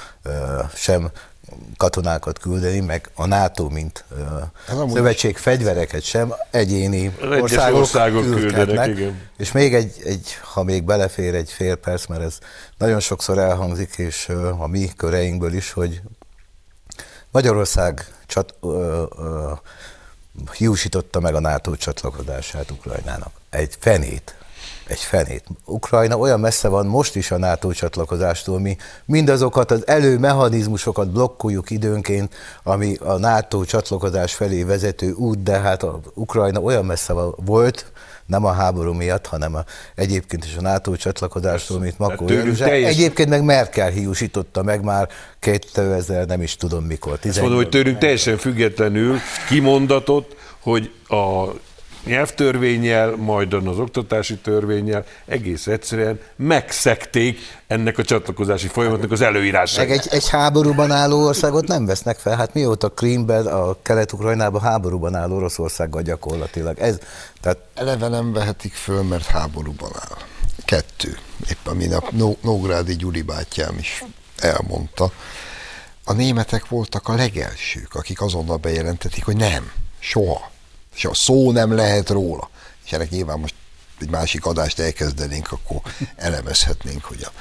sem 0.73 1.11
katonákat 1.77 2.39
küldeni, 2.39 2.79
meg 2.79 3.09
a 3.15 3.25
NATO, 3.25 3.69
mint 3.69 4.05
amúgy 4.67 4.93
szövetség 4.93 5.37
fegyvereket 5.37 6.01
sem, 6.01 6.33
egyéni 6.51 7.15
országok, 7.41 7.79
országok 7.79 8.23
küldhetnek. 8.23 8.87
igen. 8.87 9.21
És 9.37 9.51
még 9.51 9.73
egy, 9.73 10.01
egy, 10.03 10.37
ha 10.41 10.63
még 10.63 10.83
belefér 10.83 11.35
egy 11.35 11.51
fél 11.51 11.75
perc, 11.75 12.05
mert 12.05 12.21
ez 12.21 12.37
nagyon 12.77 12.99
sokszor 12.99 13.37
elhangzik, 13.37 13.97
és 13.97 14.29
ö, 14.29 14.49
a 14.49 14.67
mi 14.67 14.91
köreinkből 14.97 15.53
is, 15.53 15.71
hogy 15.71 16.01
Magyarország 17.31 18.05
csat, 18.25 18.55
ö, 18.61 19.03
ö, 19.17 19.51
hiúsította 20.57 21.19
meg 21.19 21.35
a 21.35 21.39
NATO 21.39 21.75
csatlakozását 21.75 22.71
Ukrajnának. 22.71 23.31
Egy 23.49 23.75
fenét. 23.79 24.35
Egy 24.87 24.99
fenét. 24.99 25.43
Ukrajna 25.65 26.17
olyan 26.17 26.39
messze 26.39 26.67
van 26.67 26.85
most 26.85 27.15
is 27.15 27.31
a 27.31 27.37
NATO 27.37 27.71
csatlakozástól, 27.71 28.59
mi 28.59 28.77
mindazokat 29.05 29.71
az 29.71 29.87
előmechanizmusokat 29.87 31.09
blokkoljuk 31.11 31.69
időnként, 31.69 32.33
ami 32.63 32.95
a 32.95 33.17
NATO 33.17 33.63
csatlakozás 33.65 34.33
felé 34.33 34.63
vezető 34.63 35.11
út, 35.11 35.43
de 35.43 35.59
hát 35.59 35.83
a 35.83 35.99
Ukrajna 36.13 36.59
olyan 36.59 36.85
messze 36.85 37.13
volt, 37.35 37.91
nem 38.25 38.45
a 38.45 38.51
háború 38.51 38.93
miatt, 38.93 39.25
hanem 39.27 39.55
a, 39.55 39.63
egyébként 39.95 40.45
is 40.45 40.55
a 40.55 40.61
NATO 40.61 40.95
csatlakozástól, 40.95 41.79
mint 41.79 41.97
Makó 41.97 42.27
Hát 42.27 42.45
József. 42.45 42.67
teljes- 42.67 42.89
Egyébként 42.91 43.29
meg 43.29 43.43
Merkel 43.43 43.89
hiúsította 43.89 44.63
meg 44.63 44.83
már 44.83 45.09
2000, 45.39 46.25
nem 46.25 46.41
is 46.41 46.55
tudom 46.55 46.83
mikor. 46.83 47.13
Azt 47.13 47.23
mondom, 47.23 47.55
hogy 47.55 47.69
18 47.69 47.69
tőlünk 47.69 47.97
teljesen 47.97 48.37
függetlenül 48.37 49.17
kimondatott, 49.49 50.35
hogy 50.59 50.91
a 51.07 51.43
nyelvtörvényel, 52.05 53.15
majd 53.15 53.53
az 53.53 53.79
oktatási 53.79 54.35
törvényel 54.37 55.05
egész 55.25 55.67
egyszerűen 55.67 56.19
megszekték 56.35 57.39
ennek 57.67 57.97
a 57.97 58.03
csatlakozási 58.03 58.67
folyamatnak 58.67 59.11
az 59.11 59.21
előírását. 59.21 59.87
Meg 59.87 59.97
egy, 59.97 60.07
egy 60.09 60.29
háborúban 60.29 60.91
álló 60.91 61.25
országot 61.25 61.67
nem 61.67 61.85
vesznek 61.85 62.17
fel. 62.17 62.35
Hát 62.35 62.53
mióta 62.53 62.89
Krímben, 62.89 63.45
a 63.45 63.75
Kelet-Ukrajnában 63.81 64.61
háborúban 64.61 65.15
álló 65.15 65.35
Oroszországgal 65.35 66.01
gyakorlatilag. 66.01 66.79
Ez, 66.79 66.97
tehát 67.41 67.57
Eleve 67.73 68.07
nem 68.07 68.33
vehetik 68.33 68.73
föl, 68.73 69.01
mert 69.01 69.25
háborúban 69.25 69.91
áll. 69.99 70.17
Kettő. 70.65 71.17
Épp 71.49 71.67
a 71.67 71.73
minap 71.73 72.11
Nógrádi 72.41 72.95
Gyuri 72.95 73.21
bátyám 73.21 73.77
is 73.77 74.03
elmondta. 74.39 75.11
A 76.03 76.13
németek 76.13 76.67
voltak 76.67 77.07
a 77.07 77.15
legelsők, 77.15 77.93
akik 77.93 78.21
azonnal 78.21 78.57
bejelentetik, 78.57 79.25
hogy 79.25 79.35
nem, 79.35 79.71
soha. 79.99 80.51
És 80.93 81.05
a 81.05 81.13
szó 81.13 81.51
nem 81.51 81.75
lehet 81.75 82.09
róla. 82.09 82.49
És 82.85 82.91
ennek 82.91 83.09
nyilván 83.09 83.39
most 83.39 83.53
egy 83.99 84.09
másik 84.09 84.45
adást 84.45 84.79
elkezdenénk, 84.79 85.51
akkor 85.51 85.81
elemezhetnénk, 86.15 87.03
hogy 87.03 87.23
a 87.23 87.31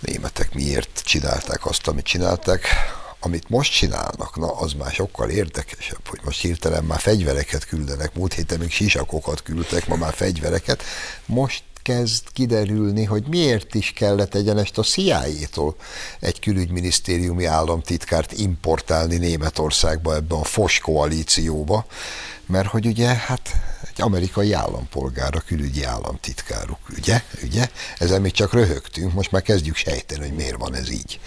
németek 0.00 0.54
miért 0.54 1.02
csinálták 1.04 1.66
azt, 1.66 1.88
amit 1.88 2.04
csinálták. 2.04 2.66
Amit 3.20 3.48
most 3.48 3.72
csinálnak, 3.72 4.36
na 4.36 4.52
az 4.52 4.72
már 4.72 4.92
sokkal 4.92 5.30
érdekesebb, 5.30 6.08
hogy 6.08 6.20
most 6.24 6.40
hirtelen 6.40 6.84
már 6.84 7.00
fegyvereket 7.00 7.64
küldenek, 7.64 8.14
múlt 8.14 8.32
héten 8.32 8.58
még 8.58 8.70
sisakokat 8.70 9.42
küldtek, 9.42 9.86
ma 9.86 9.96
már 9.96 10.14
fegyvereket. 10.14 10.82
Most 11.26 11.62
kezd 11.88 12.22
kiderülni, 12.32 13.04
hogy 13.04 13.24
miért 13.26 13.74
is 13.74 13.92
kellett 13.92 14.34
egyenest 14.34 14.78
a 14.78 14.82
CIA-tól 14.82 15.76
egy 16.20 16.40
külügyminisztériumi 16.40 17.44
államtitkárt 17.44 18.32
importálni 18.32 19.16
Németországba 19.16 20.14
ebbe 20.14 20.34
a 20.34 20.44
FOS 20.44 20.78
koalícióba, 20.78 21.86
mert 22.46 22.68
hogy 22.68 22.86
ugye, 22.86 23.06
hát 23.06 23.54
egy 23.82 24.02
amerikai 24.02 24.52
állampolgár, 24.52 25.34
a 25.34 25.40
külügyi 25.40 25.84
államtitkáruk, 25.84 26.78
ugye, 26.96 27.22
ugye? 27.42 27.68
Ezzel 27.98 28.20
még 28.20 28.32
csak 28.32 28.52
röhögtünk, 28.52 29.12
most 29.12 29.30
már 29.30 29.42
kezdjük 29.42 29.76
sejteni, 29.76 30.20
hogy 30.20 30.36
miért 30.36 30.56
van 30.56 30.74
ez 30.74 30.90
így 30.90 31.20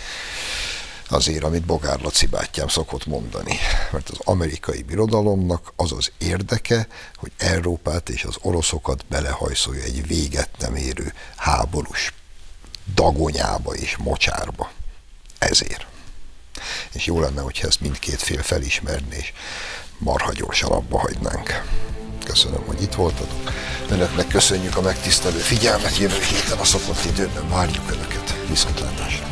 azért, 1.12 1.44
amit 1.44 1.66
Bogár 1.66 2.00
Laci 2.00 2.26
bátyám 2.26 2.68
szokott 2.68 3.06
mondani. 3.06 3.58
Mert 3.92 4.10
az 4.10 4.18
amerikai 4.24 4.82
birodalomnak 4.82 5.74
az 5.76 5.92
az 5.92 6.12
érdeke, 6.18 6.88
hogy 7.16 7.32
Európát 7.38 8.10
és 8.10 8.24
az 8.24 8.36
oroszokat 8.42 9.06
belehajszolja 9.10 9.84
egy 9.84 10.08
véget 10.08 10.50
nem 10.60 10.76
érő 10.76 11.14
háborús 11.36 12.14
dagonyába 12.96 13.74
és 13.74 13.98
mocsárba. 13.98 14.72
Ezért. 15.38 15.86
És 16.92 17.06
jó 17.06 17.20
lenne, 17.20 17.42
hogyha 17.42 17.68
ezt 17.68 17.82
mindkét 17.82 18.22
fél 18.22 18.42
felismerné, 18.42 19.18
és 19.18 19.34
marha 19.98 20.32
gyorsan 20.34 20.72
abba 20.72 21.00
hagynánk. 21.00 21.64
Köszönöm, 22.26 22.64
hogy 22.66 22.82
itt 22.82 22.94
voltatok. 22.94 23.52
Önöknek 23.90 24.28
köszönjük 24.28 24.78
a 24.78 24.82
megtisztelő 24.82 25.40
figyelmet. 25.40 25.98
Jövő 25.98 26.22
héten 26.22 26.58
a 26.58 26.64
szokott 26.64 27.06
időben 27.06 27.50
várjuk 27.50 27.92
Önöket. 27.92 28.36
Viszontlátásra! 28.50 29.31